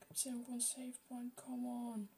[0.00, 1.36] Gibt's hier irgendwo einen Save Point?
[1.36, 2.08] Come on.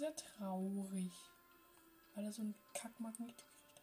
[0.00, 1.12] Er traurig.
[2.14, 3.82] Weil er so einen Kackmagnet gekriegt hat.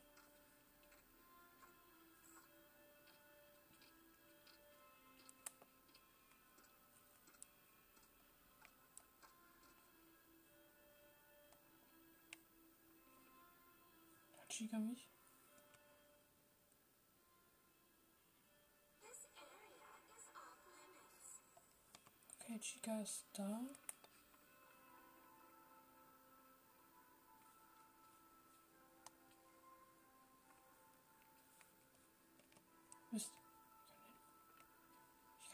[14.37, 15.09] Hat Chica mich?
[22.39, 23.59] Okay, Chica ist da.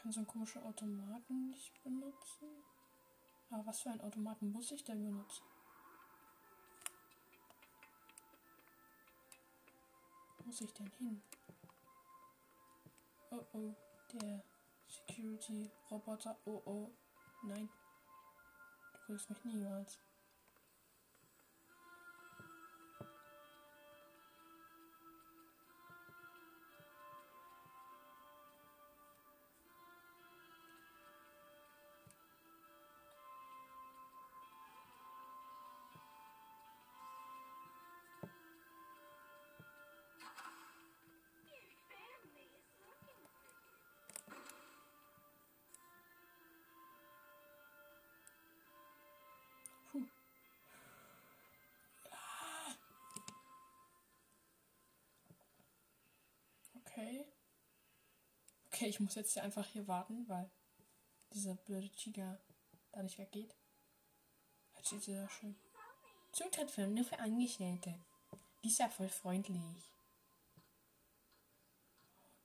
[0.02, 2.48] Kann so einen komischen Automaten nicht benutzen.
[3.50, 5.44] Aber was für einen Automaten muss ich denn benutzen?
[10.44, 11.22] Muss ich denn hin?
[13.30, 13.74] Oh oh,
[14.12, 14.42] der
[14.88, 16.36] Security-Roboter.
[16.46, 16.90] Oh oh,
[17.42, 17.68] nein.
[18.92, 20.00] Du kriegst mich niemals.
[57.02, 57.24] Okay.
[58.66, 60.48] Okay, ich muss jetzt hier einfach hier warten, weil
[61.32, 62.38] dieser blöde Chica
[62.92, 63.54] da nicht weggeht.
[64.82, 65.56] Steht sie da schön.
[66.32, 67.94] Zutritt für nur für Angestellte.
[68.62, 69.92] Die ist ja voll freundlich.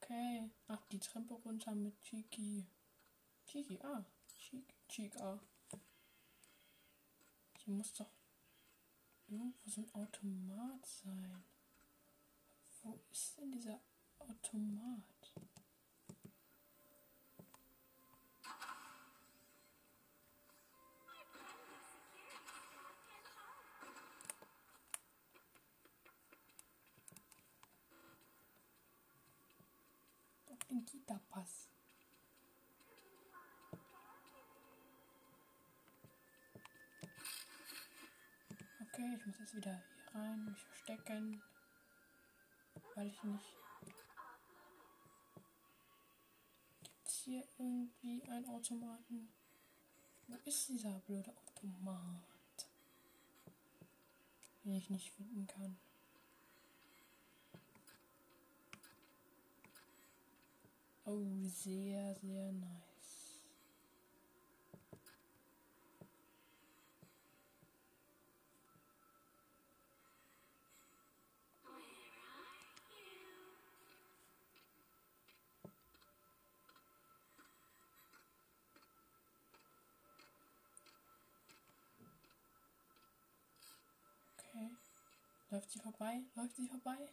[0.01, 0.49] Okay.
[0.67, 2.65] Ach, die Treppe runter mit Chiki.
[3.47, 4.03] Chiki, ah.
[4.39, 5.39] Chik, Chica.
[7.59, 8.09] Hier muss doch
[9.27, 11.43] irgendwo so ein Automat sein.
[12.83, 13.79] Wo ist denn dieser
[14.19, 15.03] Automat.
[30.45, 31.69] Doch den Kita-Pass.
[38.79, 41.41] Okay, ich muss jetzt wieder hier rein, mich verstecken,
[42.95, 43.55] weil ich nicht
[47.27, 49.27] hier irgendwie einen Automaten?
[50.27, 52.23] Wo ist dieser blöde Automat?
[54.63, 55.77] Den ich nicht finden kann.
[61.05, 62.87] Oh, sehr, sehr nice.
[84.57, 84.71] Okay.
[85.57, 86.21] Läuft sie vorbei?
[86.35, 87.09] Läuft sie vorbei?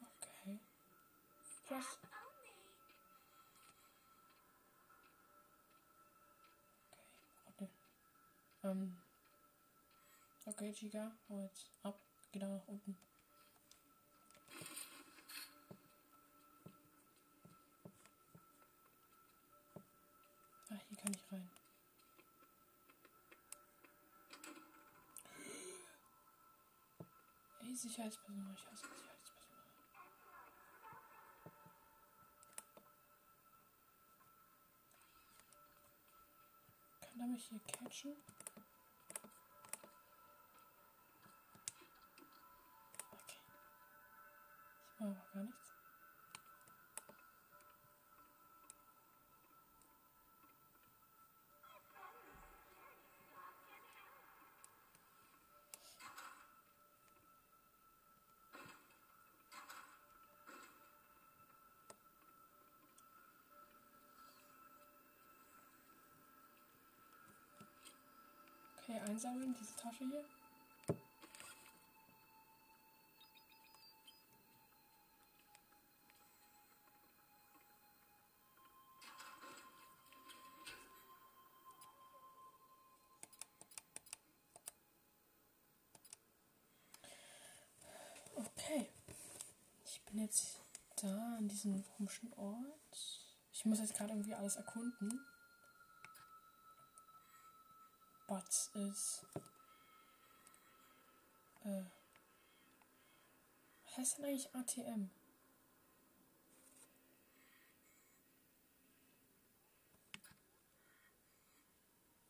[0.00, 0.58] Okay.
[1.70, 2.52] Only.
[7.46, 7.68] Okay.
[8.64, 8.96] Ähm.
[10.46, 12.00] Okay, Chica, hau jetzt ab.
[12.32, 12.98] Geh da nach unten.
[20.72, 21.50] Ah, hier kann ich rein.
[27.60, 29.66] Ey, Sicherheitspersonal, ich hasse Sicherheitspersonal.
[37.02, 38.16] Kann er mich hier catchen?
[43.10, 43.40] Okay.
[44.86, 45.71] Sieht man aber gar nichts.
[69.02, 70.24] Einsammeln, diese Tasche hier.
[88.34, 88.88] Okay.
[89.84, 90.60] Ich bin jetzt
[90.96, 92.56] da an diesem komischen Ort.
[93.52, 95.20] Ich muss jetzt gerade irgendwie alles erkunden.
[98.32, 99.26] Butts ist.
[101.64, 101.84] Äh.
[103.84, 105.10] Was heißt denn eigentlich ATM?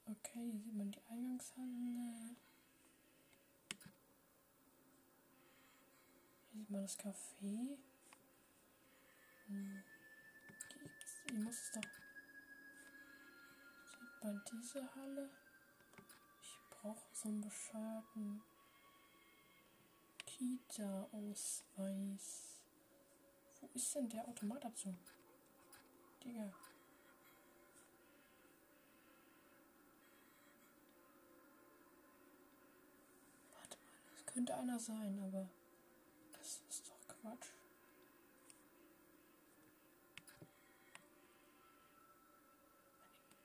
[0.06, 2.34] Okay, hier sieht man die Eingangshalle.
[6.50, 7.78] Hier sieht man das Café.
[9.46, 9.84] Hm.
[11.28, 11.82] Hier muss es doch.
[13.84, 15.30] Sieht man diese Halle?
[16.82, 18.42] Brauche so einen bescheuerten
[20.26, 21.62] Kita-Ausweis.
[23.60, 24.92] Wo ist denn der Automat dazu?
[26.24, 26.52] Digga.
[33.54, 35.48] Warte mal, das könnte einer sein, aber
[36.32, 37.52] das ist doch Quatsch.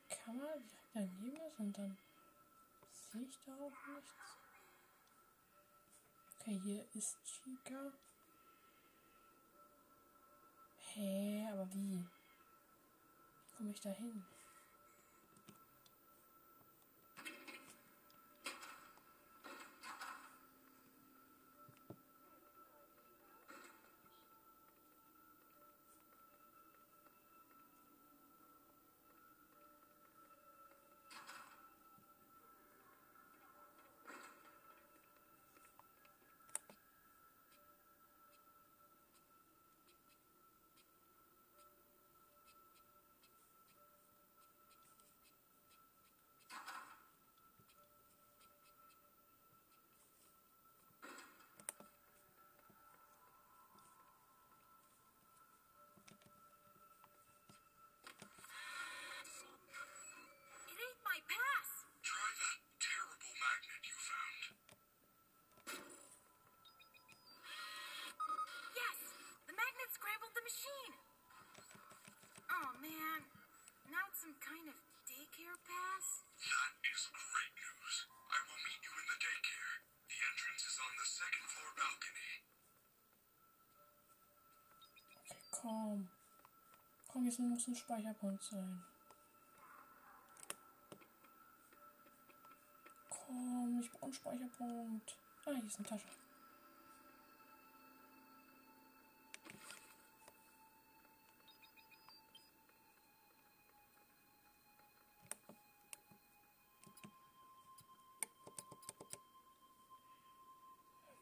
[0.09, 1.97] Meine Kamera direkt daneben ist und dann
[3.17, 4.13] sehe ich darauf nichts.
[6.39, 7.91] Okay, hier ist Chica.
[10.93, 11.99] Hä, aber wie?
[11.99, 14.23] Wie komme ich da hin?
[87.27, 88.81] Jetzt muss ein Speicherpunkt sein.
[93.09, 95.17] Komm, ich brauche einen Speicherpunkt.
[95.45, 96.07] Ah, hier ist eine Tasche.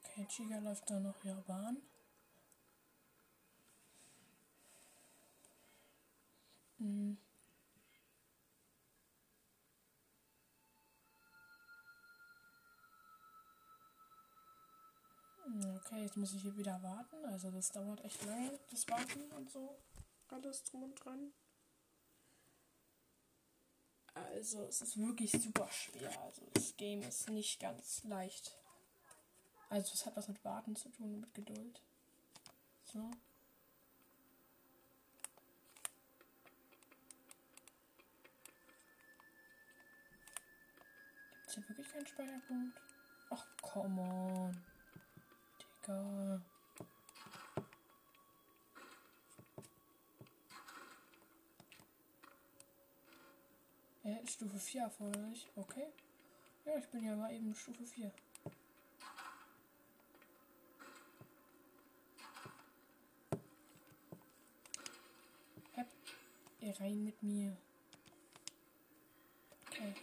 [0.03, 1.81] Okay, Chica läuft da noch ihre Bahn.
[6.85, 7.17] Hm.
[15.77, 17.25] Okay, jetzt muss ich hier wieder warten.
[17.25, 19.77] Also das dauert echt lange, das Warten und so.
[20.29, 21.33] Alles drum und dran.
[24.13, 26.11] Also es ist wirklich super schwer.
[26.21, 28.57] Also das Game ist nicht ganz leicht.
[29.69, 31.81] Also es hat was mit Warten zu tun, mit Geduld.
[32.85, 33.11] So.
[41.55, 42.81] Hier wirklich keinen Speicherpunkt?
[43.29, 44.57] Ach, come on.
[45.81, 46.41] Digga.
[54.03, 55.47] Äh, Stufe 4 erforderlich.
[55.55, 55.87] Okay.
[56.65, 58.11] Ja, ich bin ja mal eben Stufe 4.
[65.73, 65.87] Hepp.
[66.59, 67.57] Geh rein mit mir.
[69.67, 69.93] Okay.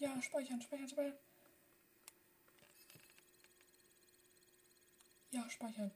[0.00, 1.18] Ja, speichern, speichern, speichern.
[5.30, 5.90] Ja, speichern.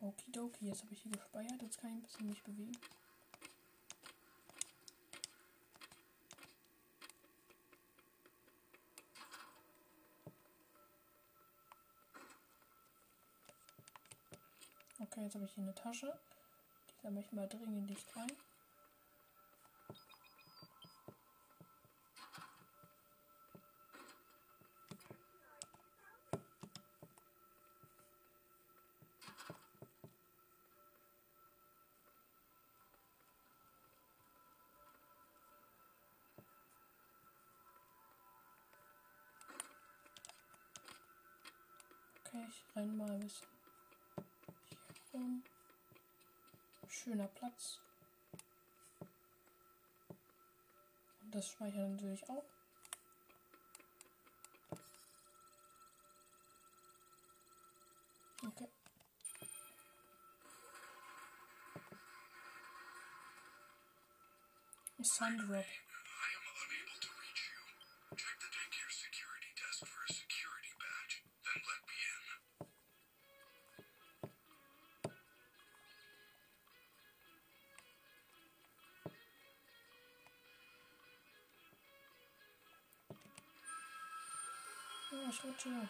[0.00, 1.62] Okidoki, jetzt habe ich hier gespeichert.
[1.62, 2.76] Jetzt kann ich ein bisschen mich bewegen.
[14.98, 16.18] Okay, jetzt habe ich hier eine Tasche.
[16.90, 18.32] Die sammle ich mal dringend nicht ein.
[43.06, 43.46] Mal bisschen
[45.10, 45.44] hier rum.
[46.88, 47.80] Schöner Platz.
[51.22, 52.44] Und das speichern natürlich auch.
[58.46, 58.68] Okay.
[65.00, 65.64] Sandrop.
[85.64, 85.88] Ja, ich rutsche.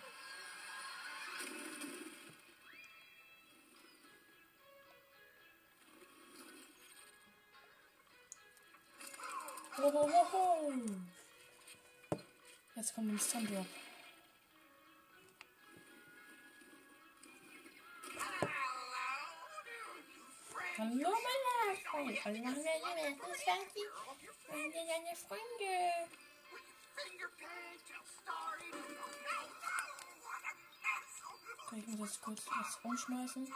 [9.76, 10.72] Ho, ho, ho, ho.
[12.76, 13.66] Jetzt kommt ein Sandrop.
[20.78, 22.24] Hallo, meine Freunde.
[22.24, 23.16] Hallo, meine Freunde.
[23.20, 23.80] Das ist Santi.
[24.48, 26.08] Und deine Freunde.
[31.74, 33.52] Okay, ich muss jetzt kurz was umschmeißen.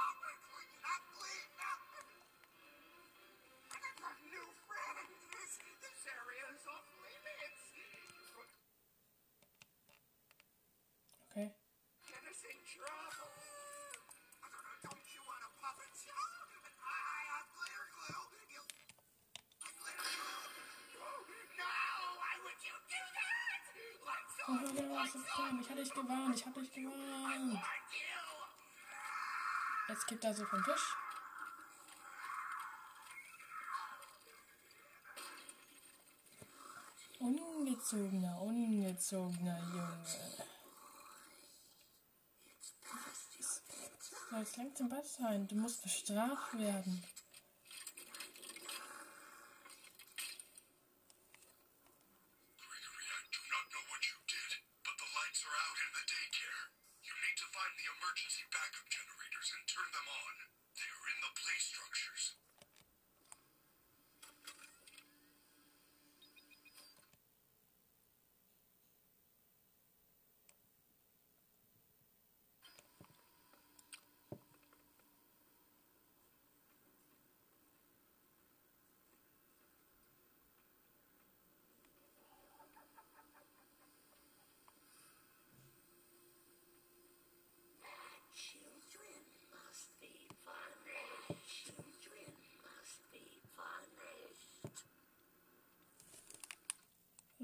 [11.31, 11.55] Okay.
[25.61, 27.61] Ich hatte dich gewarnt, ich hatte dich gewarnt.
[29.89, 30.95] Jetzt kippt er so vom Tisch.
[37.21, 40.07] Ungezogener, ungezogener Junge.
[44.31, 45.49] Soll es langsam was sein?
[45.49, 47.03] Du musst bestraft werden.
[52.61, 54.51] Gregory, I do not know what you did,
[54.85, 56.63] but the lights are out in the daycare.
[57.09, 60.35] You need to find the emergency backup generators and turn them on.
[60.77, 62.37] They are in the play structures.
[88.39, 89.19] Children
[89.51, 90.15] must be
[90.47, 91.67] punished.
[91.67, 92.31] Children
[92.63, 93.25] must be
[93.57, 94.73] punished.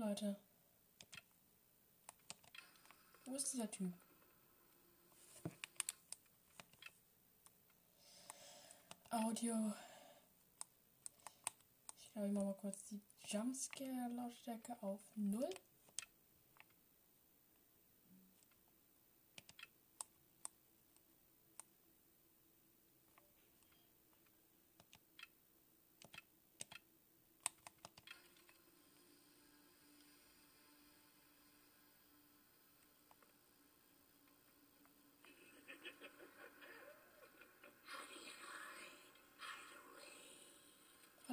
[0.04, 0.36] Leute.
[3.24, 3.90] Wo ist dieser Typ?
[9.08, 9.72] Audio.
[11.98, 15.48] Ich glaube, ich mache mal kurz die Jumpscare-Lautstärke auf 0.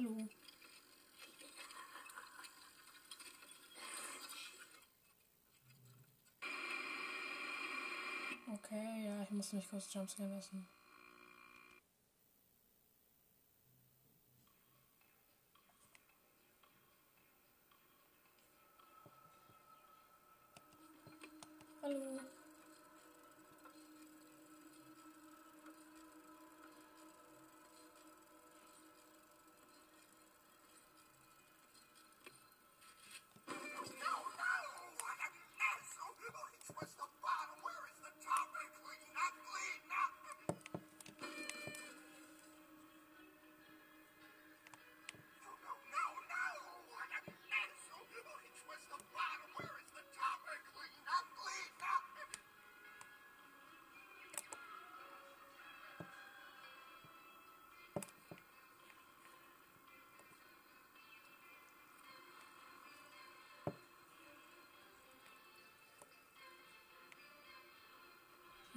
[0.02, 0.28] Hallo.
[9.42, 10.68] Okay, ja, ich muss mich kurz jumpscare lassen.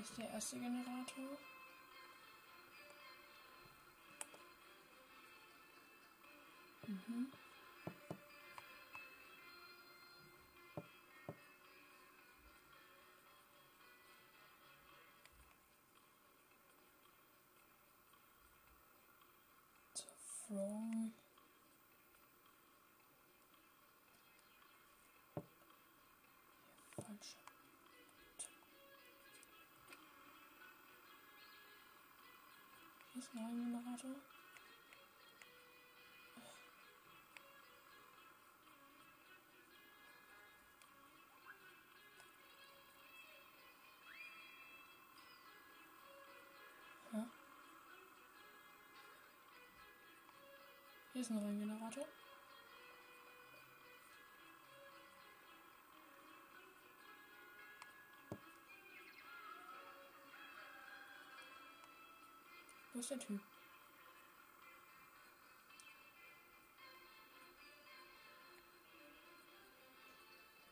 [0.06, 1.38] Ist der erste Generator.
[33.18, 34.12] Ist noch ein Generator.
[51.14, 52.06] Hier ist noch ein Generator.
[63.06, 63.42] Ist der Typ?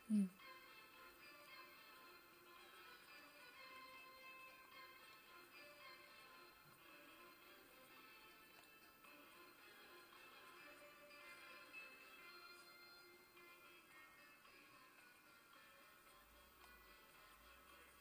[0.08, 0.30] Hm.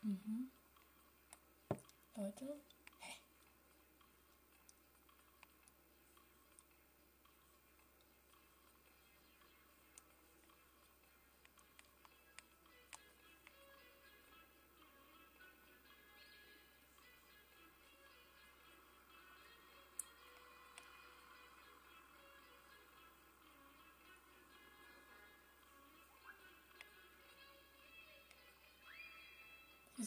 [0.01, 0.51] Mhm.
[2.15, 2.61] Leute.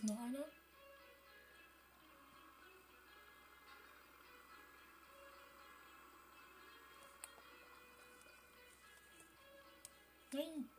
[0.06, 0.44] Noch einer.
[10.32, 10.75] Nein.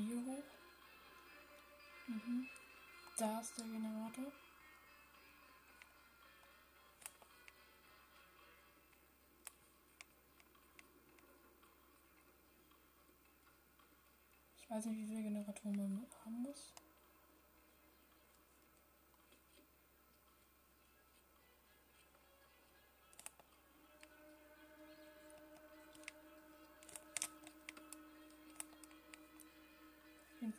[0.00, 0.44] Hier hoch.
[2.06, 2.48] Mhm.
[3.16, 4.32] Da ist der Generator.
[14.60, 16.72] Ich weiß nicht, wie viele Generatoren man haben muss.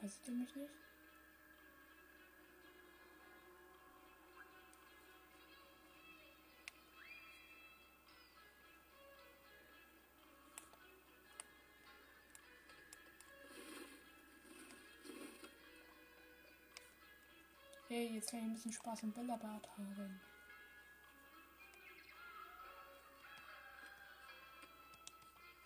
[0.05, 0.69] Sieht er mich nicht.
[17.87, 20.21] Hey, jetzt kann ich ein bisschen Spaß im Bällebad haben.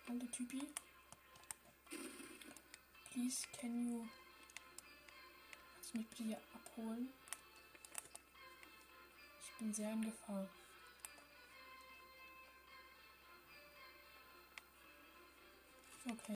[0.07, 0.61] Hallo Typi.
[3.11, 4.05] Please, can you...
[5.97, 7.11] Mich bitte hier abholen?
[9.41, 10.47] Ich bin sehr in Gefahr.
[16.07, 16.35] Okay.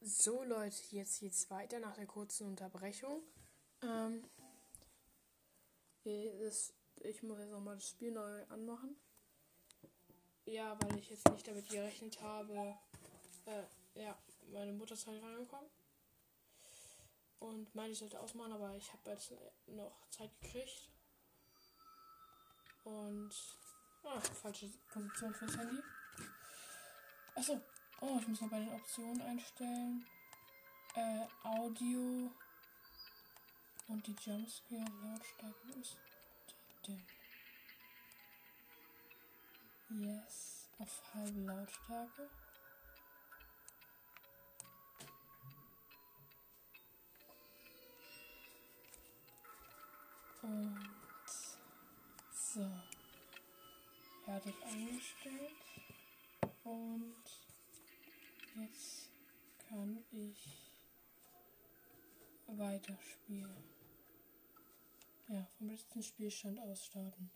[0.00, 3.22] So Leute, jetzt geht's weiter nach der kurzen Unterbrechung.
[3.82, 4.24] Ähm,
[6.04, 8.96] ich muss jetzt nochmal das Spiel neu anmachen.
[10.46, 12.74] Ja, weil ich jetzt nicht damit gerechnet habe.
[13.44, 13.64] Äh,
[14.00, 14.16] ja,
[14.50, 15.68] meine Mutter ist halt reingekommen.
[17.40, 19.32] Und meine ich sollte ausmachen, aber ich habe jetzt
[19.66, 20.88] noch Zeit gekriegt.
[22.84, 23.30] Und.
[24.04, 25.82] Ah, falsche Position fürs Handy.
[27.34, 27.60] Achso.
[28.00, 30.06] Oh, ich muss noch bei den Optionen einstellen.
[30.94, 32.32] Äh, Audio.
[33.88, 35.96] Und die Jumpscare Lautstärke ist?
[39.90, 40.68] Yes.
[40.78, 42.30] Auf halbe Lautstärke.
[50.48, 50.78] Und
[52.32, 52.66] so.
[54.24, 55.52] Fertig eingestellt.
[56.64, 57.14] Und
[58.56, 59.10] jetzt
[59.68, 60.72] kann ich
[62.46, 63.64] weiterspielen.
[65.28, 67.30] Ja, vom letzten Spielstand aus starten.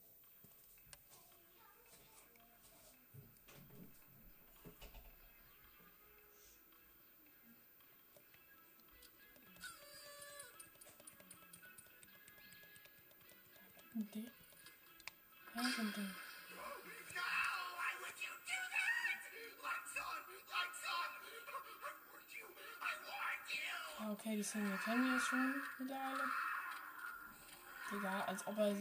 [13.94, 14.22] You!
[23.98, 26.24] Ah, okay, die Szene kennen wir schon mittlerweile.
[27.90, 28.74] Digga, als ob er,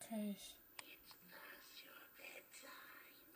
[0.00, 0.56] Okay, ich.
[0.80, 3.26] It's past your bedtime.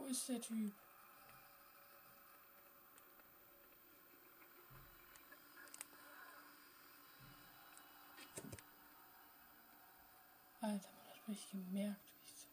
[0.00, 0.72] Wo ist der Typ?
[10.62, 12.48] Alter, man hat mich gemerkt, wie ich so.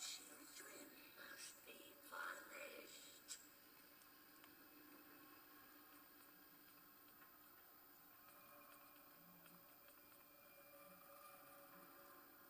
[0.00, 1.76] Children must be
[2.10, 3.12] punished.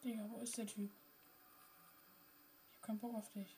[0.02, 0.90] Digga, wo ist der Typ?
[2.82, 3.56] keinen Bock auf dich.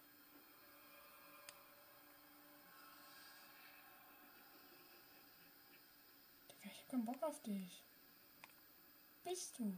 [6.51, 7.82] Digga, ich hab keinen Bock auf dich.
[9.24, 9.76] Bist du?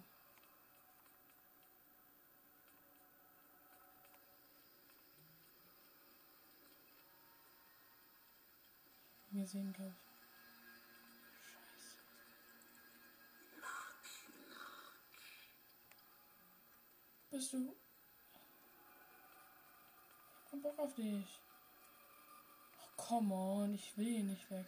[9.31, 10.06] Wir sehen, glaube ich.
[17.37, 17.77] Bist du?
[20.47, 21.39] Ich hab Bock auf dich.
[22.81, 24.65] Oh, come on, ich will hier nicht weg.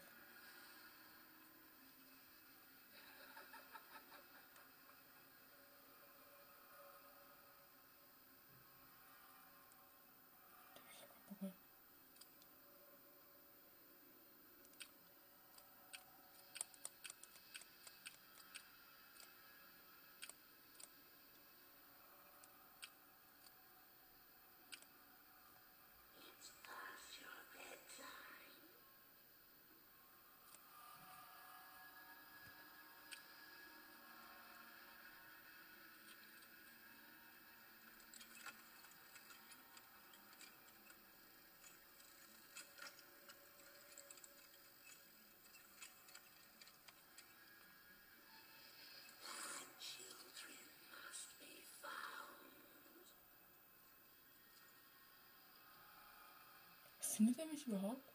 [57.18, 58.12] Findet er mich überhaupt?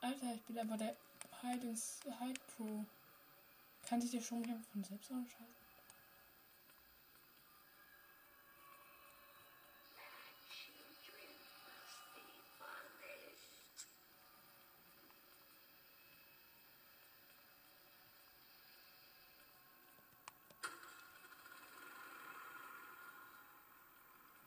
[0.00, 0.96] Alter, ich bin aber der
[1.40, 2.84] Hidings Hide Pro.
[3.88, 4.20] Kann sich der
[4.52, 5.52] einfach von selbst anschalten?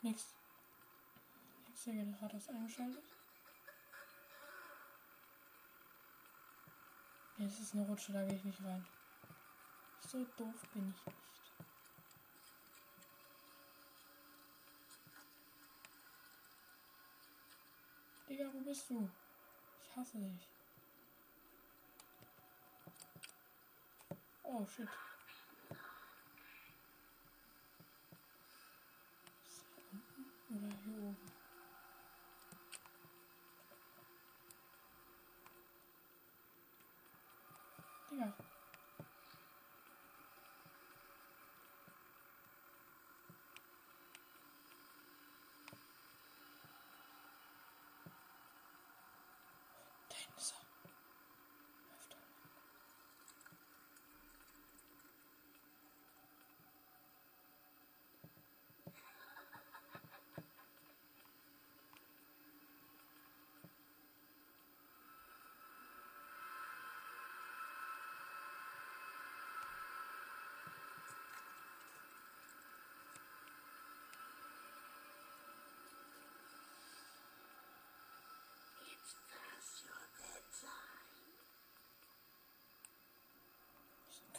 [0.03, 0.24] Nix.
[1.68, 3.03] Nix, der Generator ist eingeschaltet.
[7.38, 8.86] Nee, das ist eine Rutsche, da gehe ich nicht rein.
[9.99, 11.18] So doof bin ich nicht.
[18.30, 19.10] Digga, wo bist du?
[19.84, 20.48] Ich hasse dich.
[24.44, 24.88] Oh, shit.
[29.45, 31.24] Ist hier unten oder hier oben?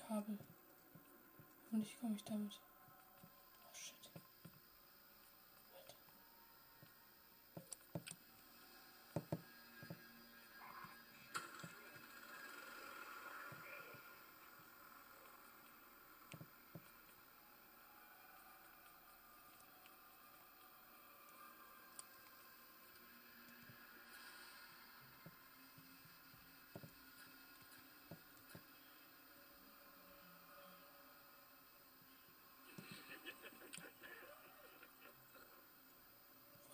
[0.08, 0.38] Ein Kabel.
[1.64, 2.60] Hoffentlich komme ich damit.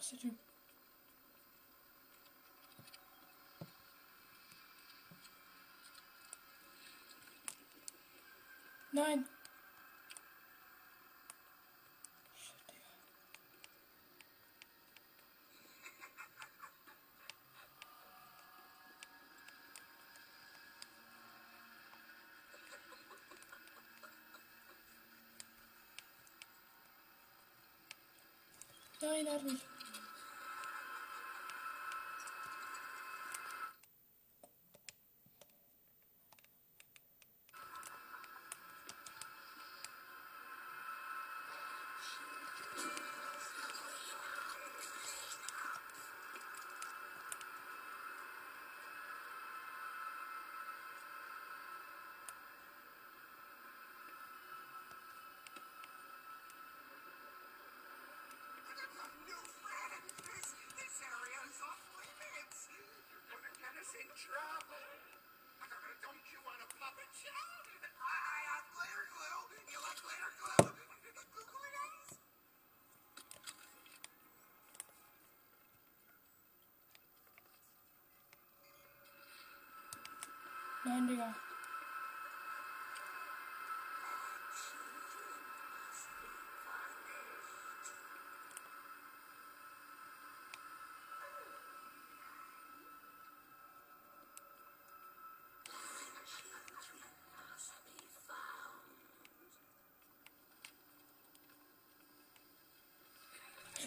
[0.03, 0.35] Ist der Typ?
[8.91, 9.25] Nein!
[29.01, 29.72] Nein, er hat mich.
[80.85, 81.33] Nein, Digga.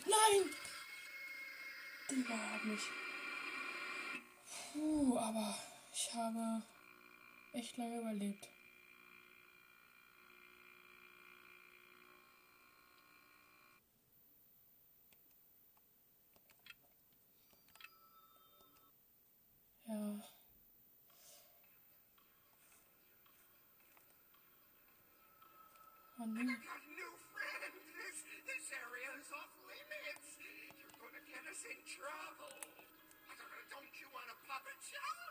[0.06, 0.50] Nein!
[2.10, 2.82] Digga hat mich.
[4.72, 5.56] Puh, aber
[5.92, 6.64] ich habe
[7.56, 8.50] echt lange überlebt.
[19.88, 20.20] Ja.
[26.18, 26.58] Oh nee.
[31.66, 32.62] in trouble.
[33.72, 35.25] Don't you want a puppet show?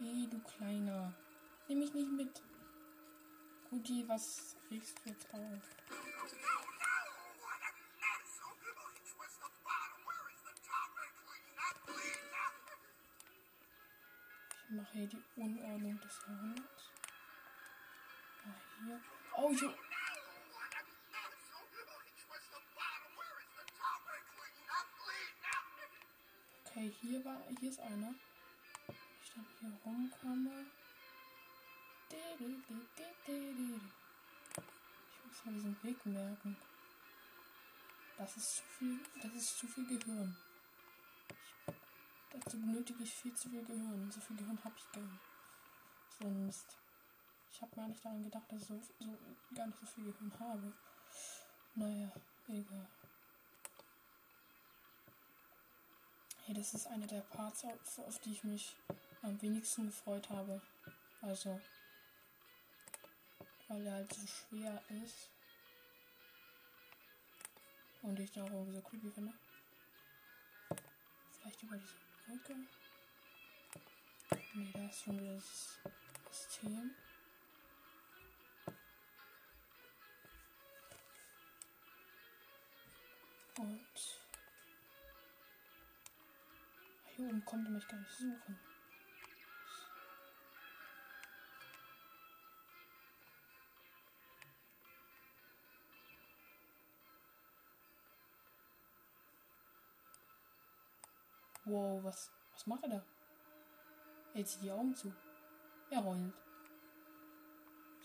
[0.00, 1.12] Hey, du Kleiner.
[1.66, 2.40] Nimm mich nicht mit.
[3.68, 5.40] Guti, was regst du jetzt auf?
[14.62, 16.90] Ich mache hier die Unordnung des Jahrhunderts.
[18.44, 19.00] Ah, hier.
[19.36, 19.78] Oh, up.
[26.66, 28.14] Okay, hier war, hier ist einer.
[29.38, 30.66] Dann hier rumkomme.
[32.10, 32.44] Ich
[35.24, 36.56] muss mal diesen Weg merken.
[38.16, 40.36] Das ist zu viel, das ist zu viel Gehirn.
[41.28, 41.54] Ich,
[42.30, 44.10] dazu benötige ich viel zu viel Gehirn.
[44.10, 45.22] So viel Gehirn habe ich gar nicht.
[46.18, 46.76] So ein Mist.
[47.52, 49.16] Ich habe gar nicht daran gedacht, dass ich so, so
[49.54, 50.72] gar nicht so viel Gehirn habe.
[51.76, 52.10] Naja,
[52.48, 52.88] egal.
[56.44, 58.74] Hey, das ist einer der Parts, auf, auf die ich mich
[59.22, 60.60] am wenigsten gefreut habe.
[61.20, 61.60] Also,
[63.68, 65.30] weil er halt so schwer ist.
[68.02, 69.34] Und ich da auch so creepy finde.
[71.32, 71.94] Vielleicht über diese
[72.26, 72.56] Brücke.
[74.54, 75.78] Nee, da ist schon wieder das
[76.30, 76.94] System.
[83.58, 83.86] Und
[87.16, 88.67] hier oben konnte mich gar nicht suchen.
[101.68, 103.02] Wow, was, was macht er da?
[104.32, 105.12] Er zieht die Augen zu.
[105.90, 106.32] Er heult.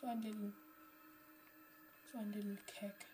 [0.02, 0.52] So ein little.
[2.12, 3.06] So ein little Keck.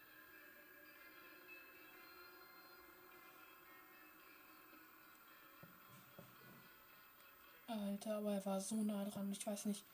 [7.68, 9.32] Alter, aber er war so nah dran.
[9.32, 9.86] Ich weiß nicht.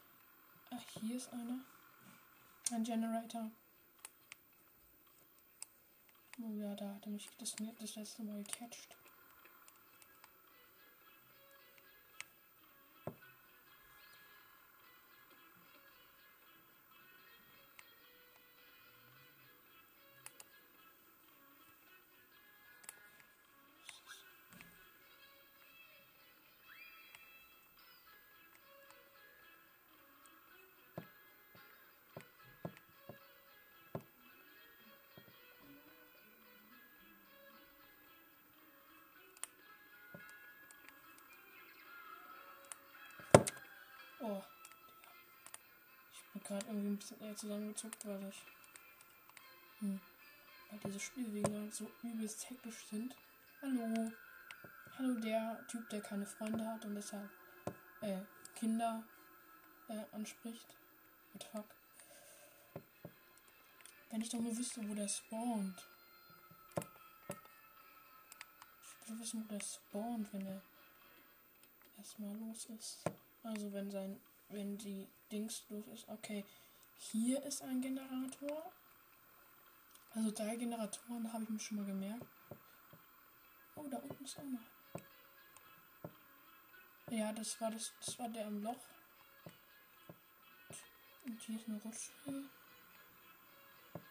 [0.72, 1.60] Ach, hier ist einer.
[2.72, 3.52] Ein Generator.
[6.42, 8.96] Oh ja, da hat er mich das, das letzte Mal gecatcht.
[44.28, 44.42] Oh.
[46.14, 48.42] Ich bin gerade irgendwie ein bisschen eher zusammengezuckt, weil ich.
[49.80, 50.02] Hm.
[50.72, 53.16] Weil diese Spielwege so übelst hektisch sind.
[53.62, 54.12] Hallo.
[54.98, 57.30] Hallo, der Typ, der keine Freunde hat und deshalb
[58.02, 58.18] äh,
[58.56, 59.04] Kinder
[59.90, 60.76] äh, anspricht.
[61.34, 61.66] What the fuck?
[64.10, 65.84] Wenn ich doch nur wüsste, wo der spawnt.
[68.82, 70.62] Ich will wissen, wo der spawnt, wenn er
[72.00, 73.04] erstmal los ist.
[73.46, 74.20] Also wenn sein,
[74.50, 76.10] wenn die Dings los ist.
[76.10, 76.44] Okay,
[76.98, 78.72] hier ist ein Generator.
[80.16, 82.26] Also drei Generatoren habe ich mir schon mal gemerkt.
[83.76, 84.60] Oh, da unten ist auch noch.
[87.12, 88.84] Ja, das war das, das war der im Loch.
[91.26, 92.50] Und hier ist eine Rutsche.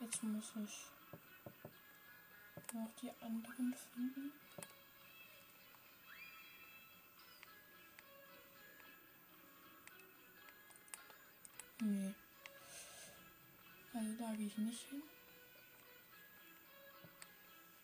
[0.00, 0.86] Jetzt muss ich
[2.72, 4.32] noch die anderen finden.
[11.80, 12.14] Nee.
[13.92, 15.02] Also da gehe ich nicht hin.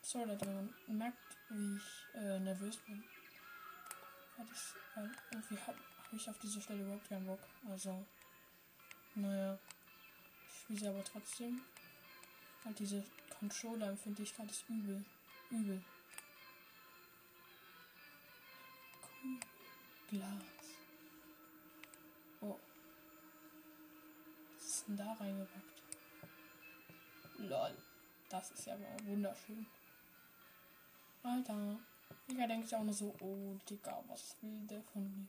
[0.03, 1.19] Sorry, wenn man merkt,
[1.51, 3.05] wie ich äh, nervös bin.
[4.37, 7.41] Das, weil irgendwie habe hab ich auf diese Stelle überhaupt keinen Bock.
[7.69, 8.05] Also,
[9.15, 9.59] naja.
[10.49, 11.61] Ich spiele sie aber trotzdem.
[12.65, 13.05] Und diese
[13.39, 15.05] Controller-Empfindlichkeit ist übel.
[15.51, 15.83] Übel.
[19.23, 19.39] Cool.
[20.09, 20.60] Glas.
[24.91, 25.83] Denn da reingepackt?
[27.39, 27.77] Lol.
[28.29, 29.67] Das ist ja mal wunderschön.
[31.23, 31.79] Alter.
[32.29, 35.27] Digga denkt sich auch nur so, oh Digga, was will der von mir?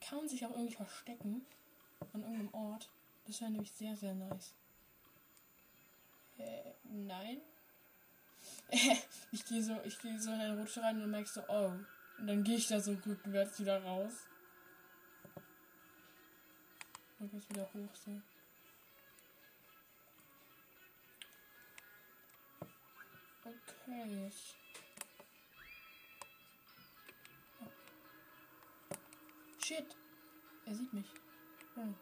[0.00, 1.46] Kann man sich auch irgendwie verstecken?
[2.12, 2.88] An irgendeinem Ort?
[3.26, 4.54] Das wäre nämlich sehr, sehr nice.
[6.38, 7.40] Äh, nein.
[9.32, 11.72] ich gehe so, ich gehe so in eine Rutsche rein und merkst so, oh.
[12.18, 14.12] Und dann gehe ich da so rückwärts wieder raus.
[17.18, 18.20] Und jetzt wieder hoch so.
[23.86, 24.56] Jetzt.
[27.60, 27.70] Oh.
[29.58, 29.96] Shit.
[30.66, 31.06] Er sieht mich.
[31.74, 31.94] Hm.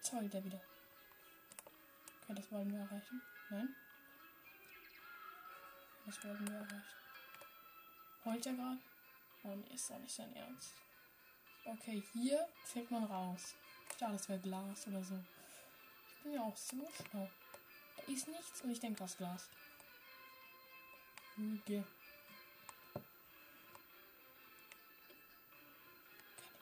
[0.00, 0.60] Zoll der wieder.
[2.22, 3.22] Okay, das wollen wir erreichen.
[3.50, 3.74] Nein.
[6.06, 6.84] Das wollten wir erreichen.
[8.24, 8.78] Heult er gerade?
[9.44, 10.74] Oh nee, ist doch nicht sein Ernst.
[11.64, 13.54] Okay, hier fällt man raus.
[13.90, 15.22] Ich dachte, das wäre Glas oder so.
[16.16, 17.28] Ich bin ja auch so schlau.
[18.08, 19.48] Ist nichts und ich denke, das Glas.
[21.36, 21.84] Okay.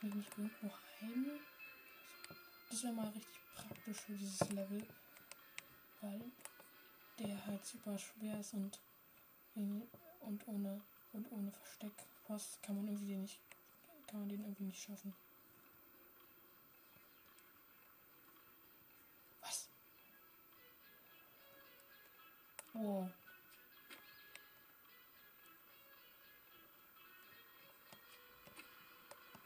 [0.01, 0.71] Kann ich mich nicht irgendwo
[1.01, 1.41] heilen?
[2.71, 4.87] Das wäre mal richtig praktisch für dieses Level.
[6.01, 6.21] Weil
[7.19, 8.79] der halt super schwer ist und,
[9.55, 10.81] und ohne
[11.13, 13.41] und ohne Versteckpost kann man irgendwie den nicht
[14.07, 15.15] kann man den irgendwie nicht schaffen.
[22.79, 23.09] Wow.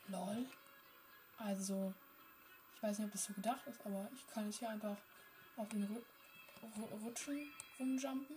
[0.08, 0.46] Lol.
[1.38, 1.94] Also,
[2.74, 4.96] ich weiß nicht, ob das so gedacht ist, aber ich kann jetzt hier einfach
[5.56, 6.02] auf den Ru
[6.76, 8.36] Ru Rutschen rumjumpen.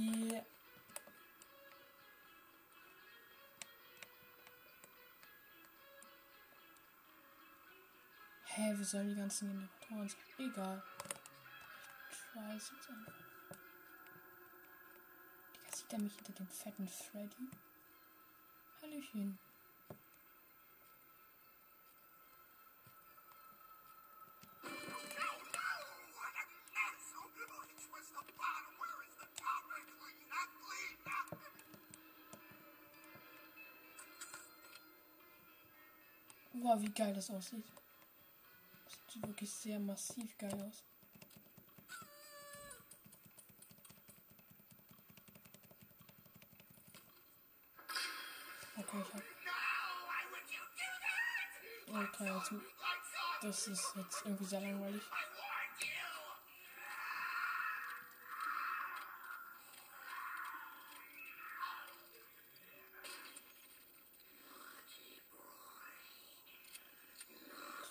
[0.00, 0.44] Yeah.
[8.54, 10.46] Hä, wie sollen die ganzen Generatoren sein?
[10.50, 10.82] Egal.
[12.34, 13.12] Ich try es einfach.
[15.54, 17.50] Digga, sieht er mich hinter dem fetten Freddy?
[18.80, 19.38] Hallöchen.
[36.54, 37.66] Boah, wie geil das aussieht.
[38.84, 40.82] Das sieht wirklich sehr massiv geil aus.
[51.94, 52.52] Okay, jetzt,
[53.42, 55.02] das ist jetzt irgendwie sehr langweilig.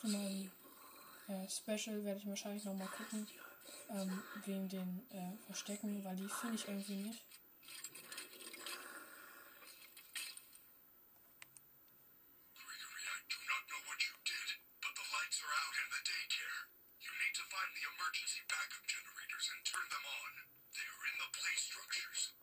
[0.02, 0.52] Zu meinem
[1.28, 3.28] äh, Special werde ich wahrscheinlich nochmal gucken.
[3.90, 7.22] Ähm, wegen den äh, Verstecken, weil die finde ich irgendwie nicht.
[12.56, 14.49] Gregory, I do not know what you did,
[14.82, 16.61] but the lights are out in the daycare.
[17.03, 20.32] You need to find the emergency backup generators and turn them on.
[20.73, 22.34] They are in the play structures.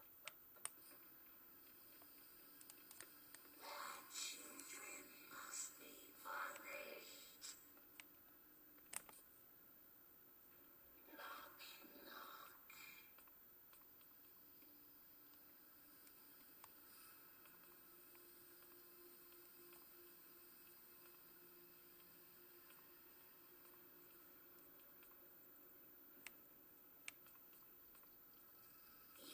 [4.13, 5.93] Children must be
[6.25, 7.57] punished.
[11.15, 11.61] Knock,
[12.05, 12.69] knock.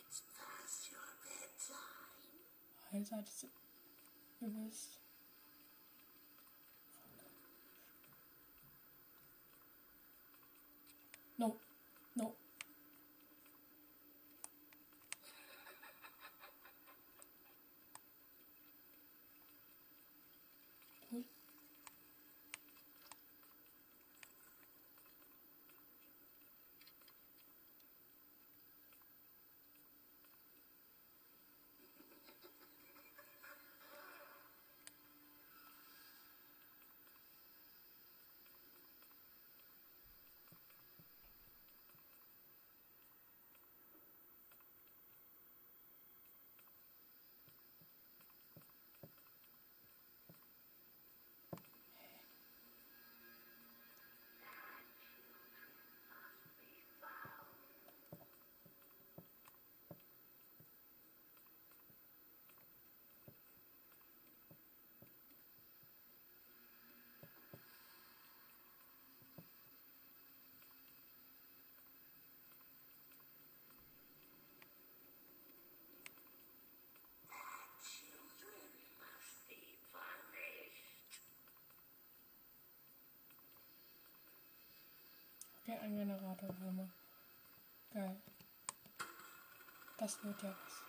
[0.07, 1.01] It's past your
[2.95, 3.19] bedtime.
[3.19, 3.47] Alter, das
[4.41, 5.01] übelst.
[11.37, 11.57] No,
[12.15, 12.37] no.
[21.11, 21.25] Cool.
[85.85, 86.89] Ein Generator, Hammer.
[87.93, 88.17] Geil.
[89.99, 90.83] Das wird ja was.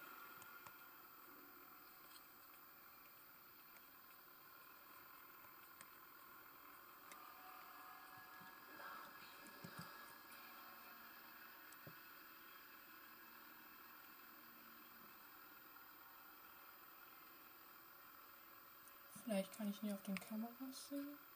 [19.24, 21.35] Vielleicht kann ich ihn auf den Kameras sehen.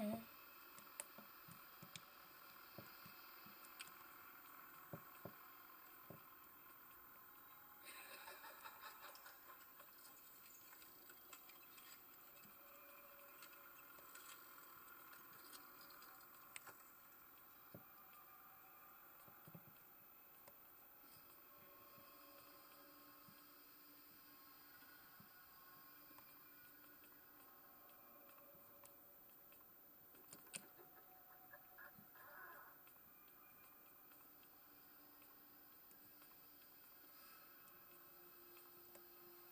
[0.00, 0.33] Okay.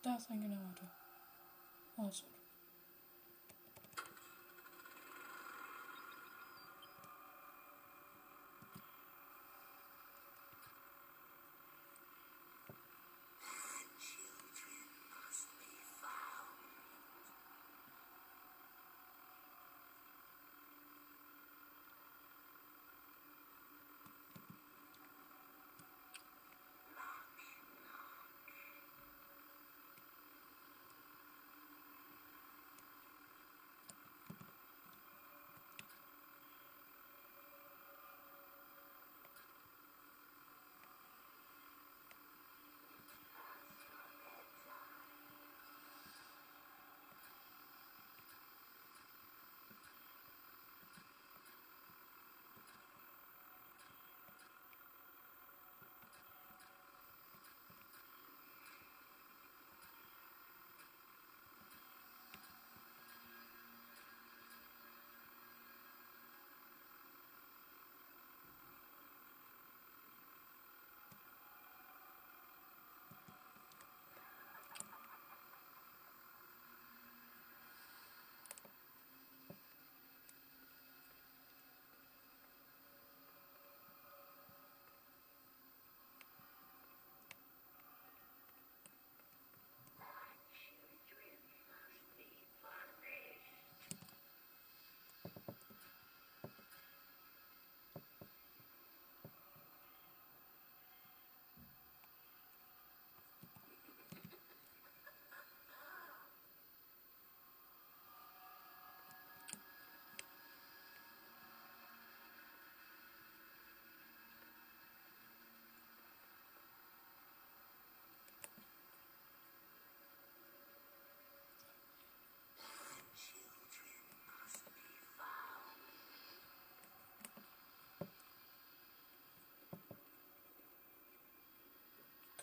[0.03, 0.91] Da ist ein Generator.
[1.97, 2.42] Awesome.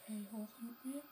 [0.09, 1.03] Okay, hoch mit mir.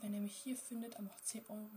[0.00, 1.70] Wenn er mich hier findet, macht 10 Euro.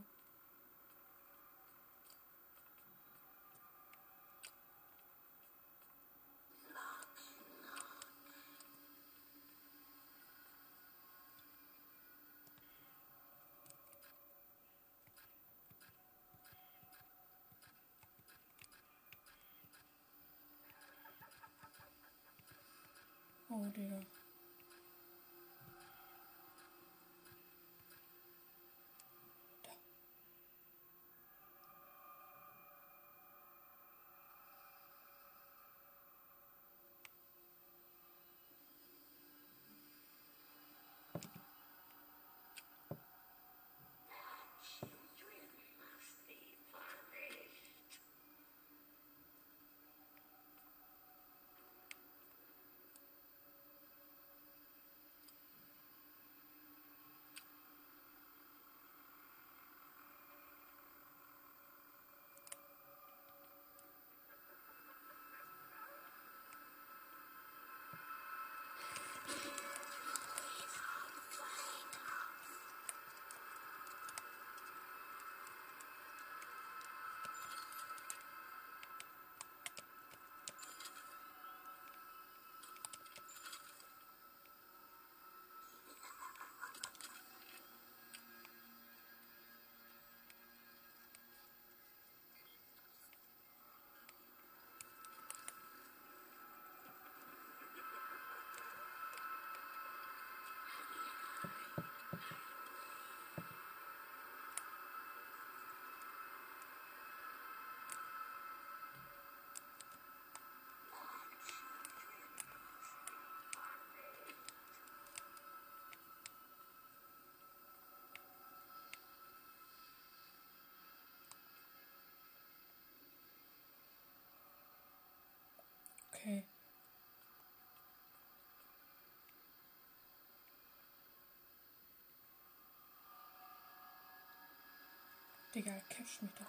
[135.53, 136.45] Digga, catch mich doch.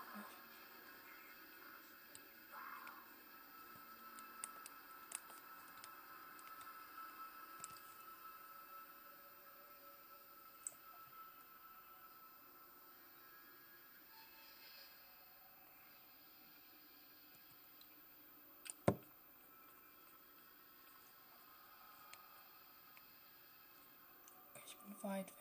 [24.55, 25.33] Okay, ich bin weit weg.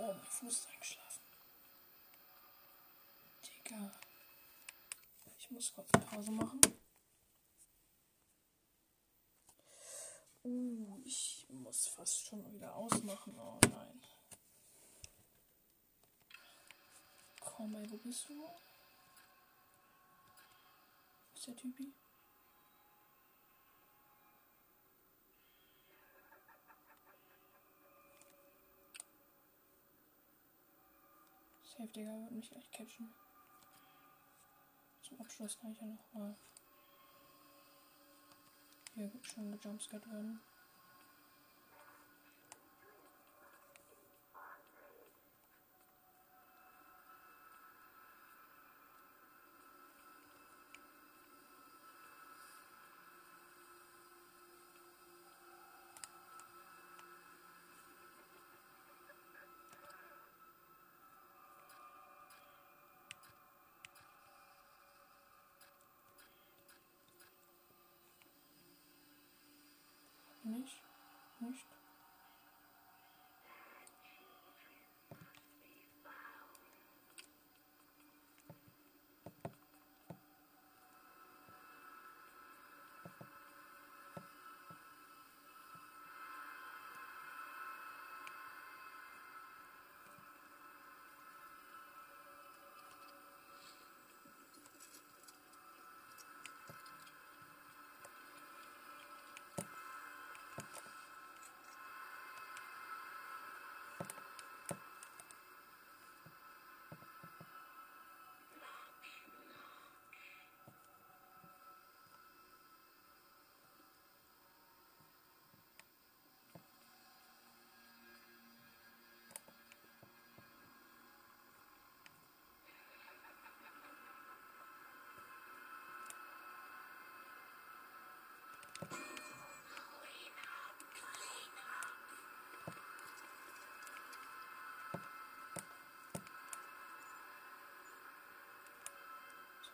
[0.06, 1.24] Oh, mein Fuß ist eingeschlafen.
[3.46, 3.92] Digga.
[5.40, 6.60] Ich muss kurz Pause machen.
[10.44, 13.40] Uh, ich muss fast schon wieder ausmachen.
[13.40, 14.02] Oh nein.
[17.40, 18.34] Komm, ey, wo bist du?
[18.44, 18.58] Wo
[21.34, 21.94] ist der Typi?
[31.78, 33.12] Safe, Digga, wird mich gleich catchen.
[35.02, 36.36] Zum Abschluss kann ich ja noch mal
[38.94, 40.40] hier schon gejumpscared werden.
[70.46, 70.84] Nicht?
[71.40, 71.66] Nicht?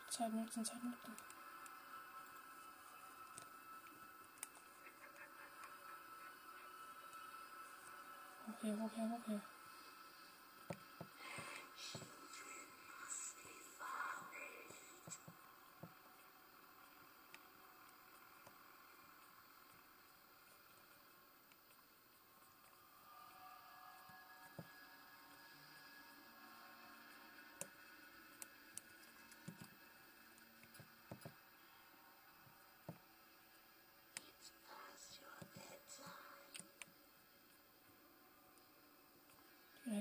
[0.09, 1.15] So, Zeit nutzen, Zeit nutzen.
[8.47, 9.35] Hoch hier, hoch hier, hoch hier.
[9.35, 9.58] It's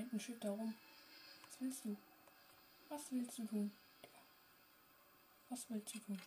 [0.09, 0.73] Da hinten steht da rum.
[1.43, 1.97] Was willst du?
[2.89, 3.71] Was willst du tun?
[5.49, 6.21] Was willst du tun?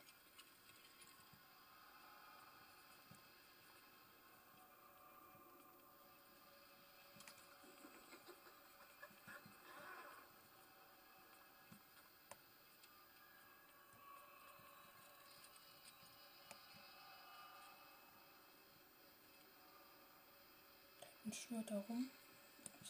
[21.25, 22.11] Hinten schwört da rum.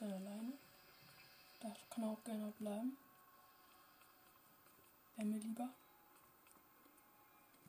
[0.00, 0.52] Alleine?
[1.62, 2.96] Da kann auch gerne bleiben.
[5.14, 5.68] Wäre mir lieber.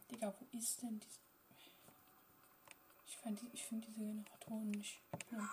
[0.09, 1.19] Digga, wo ist denn diese.
[3.05, 5.47] Ich finde ich find diese Generatoren nicht schlimm.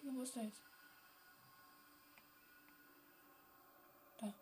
[0.00, 0.62] Digga, wo ist der jetzt?
[4.18, 4.34] Da.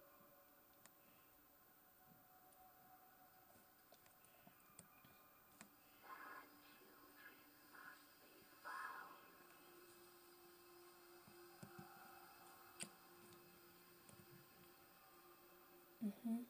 [16.00, 16.46] Mhm.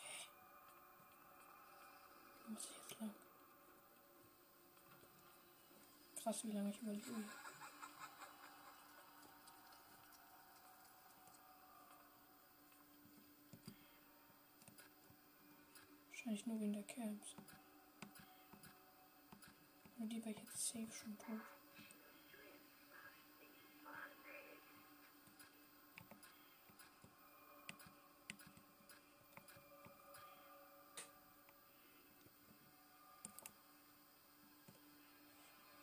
[0.00, 0.30] Hä?
[2.46, 3.14] Wo muss ich jetzt lang?
[6.28, 7.24] Krass, wie lange ich überlebe.
[16.10, 17.34] Wahrscheinlich nur wegen der Camps.
[19.96, 21.40] Nur die ich jetzt safe schon tot.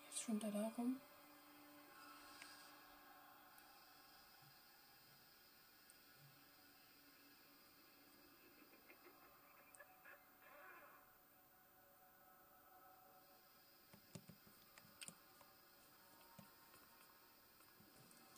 [0.03, 0.99] Jetzt schwimmt er da rum.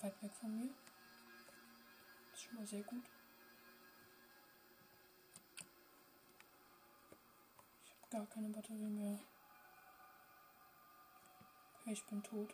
[0.02, 0.70] Weit weg von mir.
[2.32, 3.04] Das ist schon mal sehr gut.
[7.86, 9.20] Ich habe gar keine Batterie mehr.
[11.90, 12.54] Ich bin tot.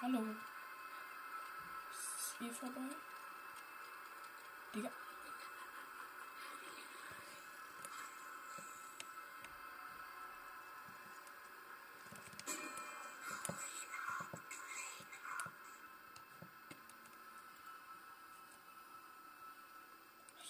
[0.00, 0.22] Hallo.
[1.90, 2.94] Ist es eh vorbei?
[4.72, 4.90] Digga.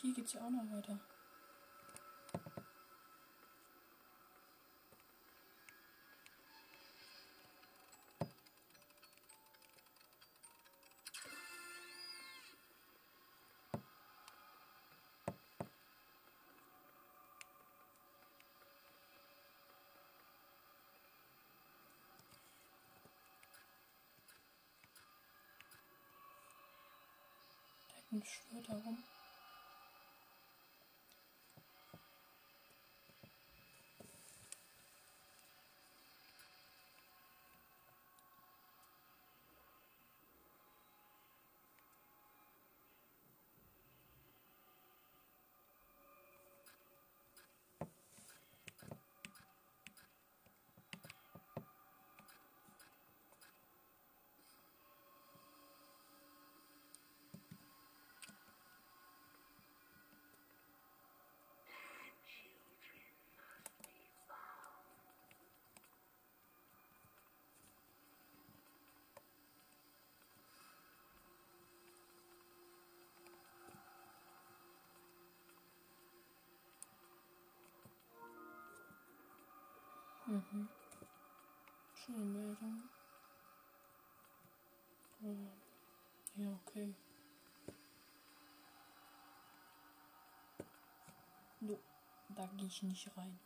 [0.07, 1.01] Hier geht's ja auch noch weiter.
[27.89, 28.69] Da hinten schwirrt
[80.37, 80.69] Mhm.
[81.95, 82.83] Schöne Meldung.
[85.23, 85.35] Oh.
[86.37, 86.95] Ja, okay.
[91.61, 91.79] No,
[92.29, 93.39] da gehe ich nicht rein.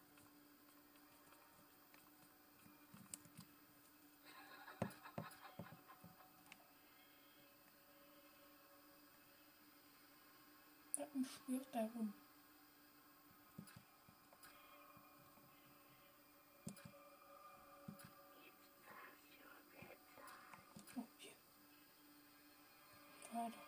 [10.96, 12.12] Da schwirrt er rum.
[20.96, 21.32] Oh, hier.
[23.32, 23.58] Warte.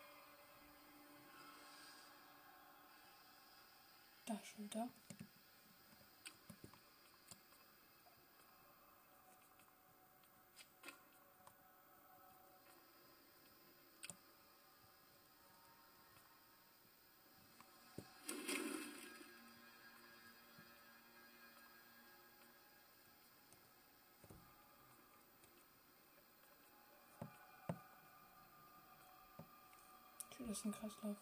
[4.25, 4.89] Da schon da.
[30.47, 31.17] Das ist ein Kreislauf.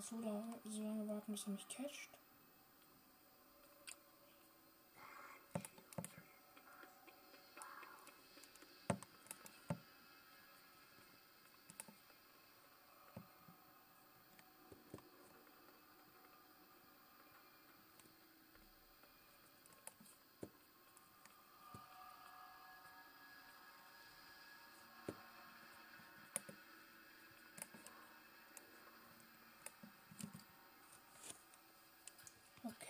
[0.00, 2.10] So lange, so lange warten, bis er mich catcht.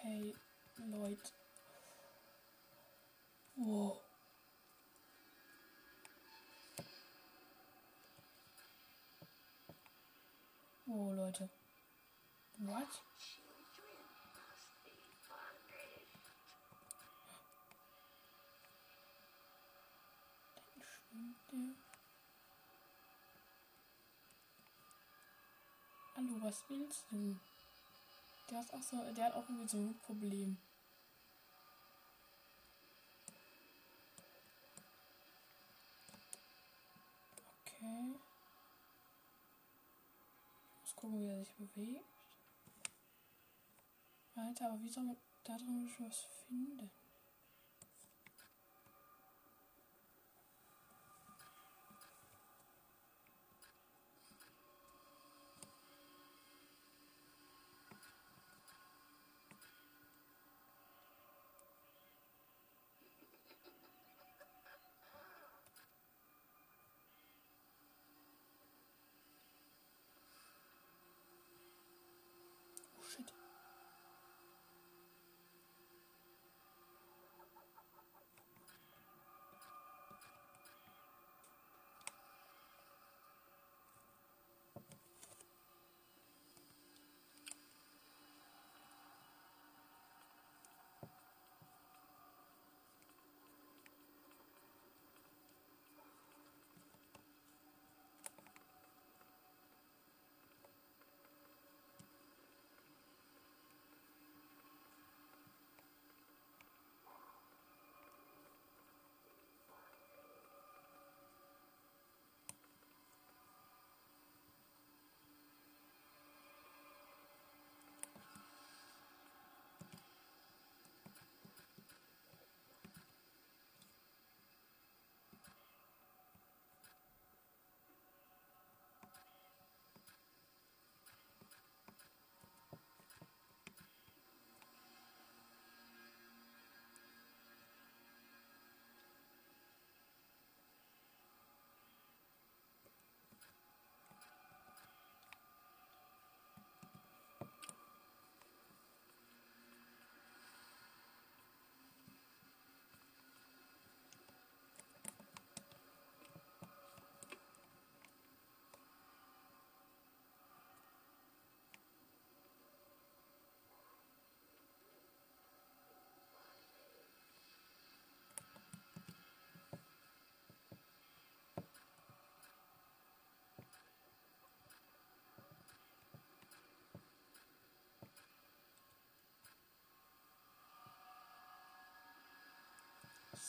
[0.04, 0.34] Okay,
[0.92, 1.32] Leute.
[3.56, 3.96] Wow.
[10.86, 11.48] Oh, Leute.
[12.58, 12.88] What?
[26.16, 27.36] Hallo, was willst du?
[28.50, 30.56] Der ist auch so, der hat auch irgendwie so ein Problem.
[37.62, 38.14] Okay.
[40.82, 42.04] Muss gucken, wie er sich bewegt.
[44.36, 46.90] Alter, aber wie soll man da drin schon was finden?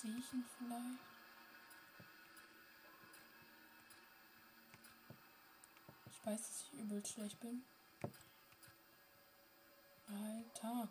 [0.02, 1.00] Sehe ich ihn vielleicht?
[6.12, 7.64] Ich weiß, dass ich übel schlecht bin.
[10.10, 10.90] Alter.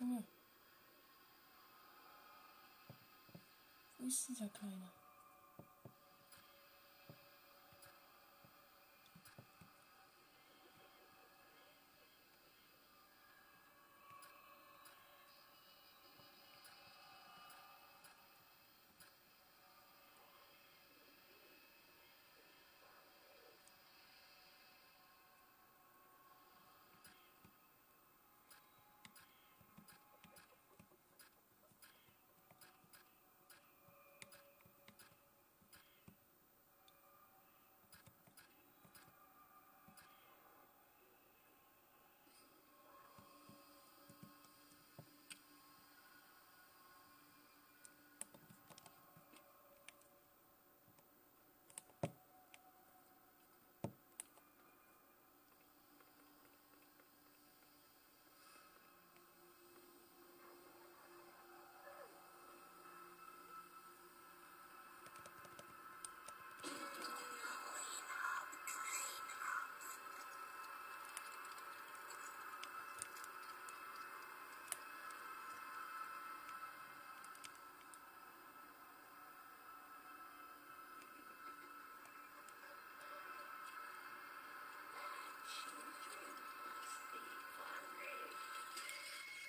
[0.00, 0.24] Junge.
[3.98, 5.03] Wo ist dieser Kleine?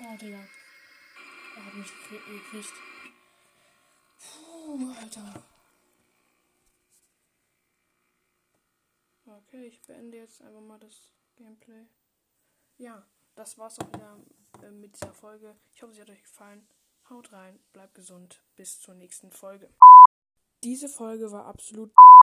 [0.07, 0.47] Oh, Digga.
[1.55, 2.73] Er hat mich gekriegt.
[4.19, 5.43] Puh, Alter.
[9.25, 11.87] Okay, ich beende jetzt einfach mal das Gameplay.
[12.77, 13.03] Ja,
[13.33, 14.19] das war's auch wieder
[14.61, 15.55] äh, mit dieser Folge.
[15.73, 16.67] Ich hoffe, sie hat euch gefallen.
[17.09, 19.73] Haut rein, bleibt gesund, bis zur nächsten Folge.
[20.63, 21.91] Diese Folge war absolut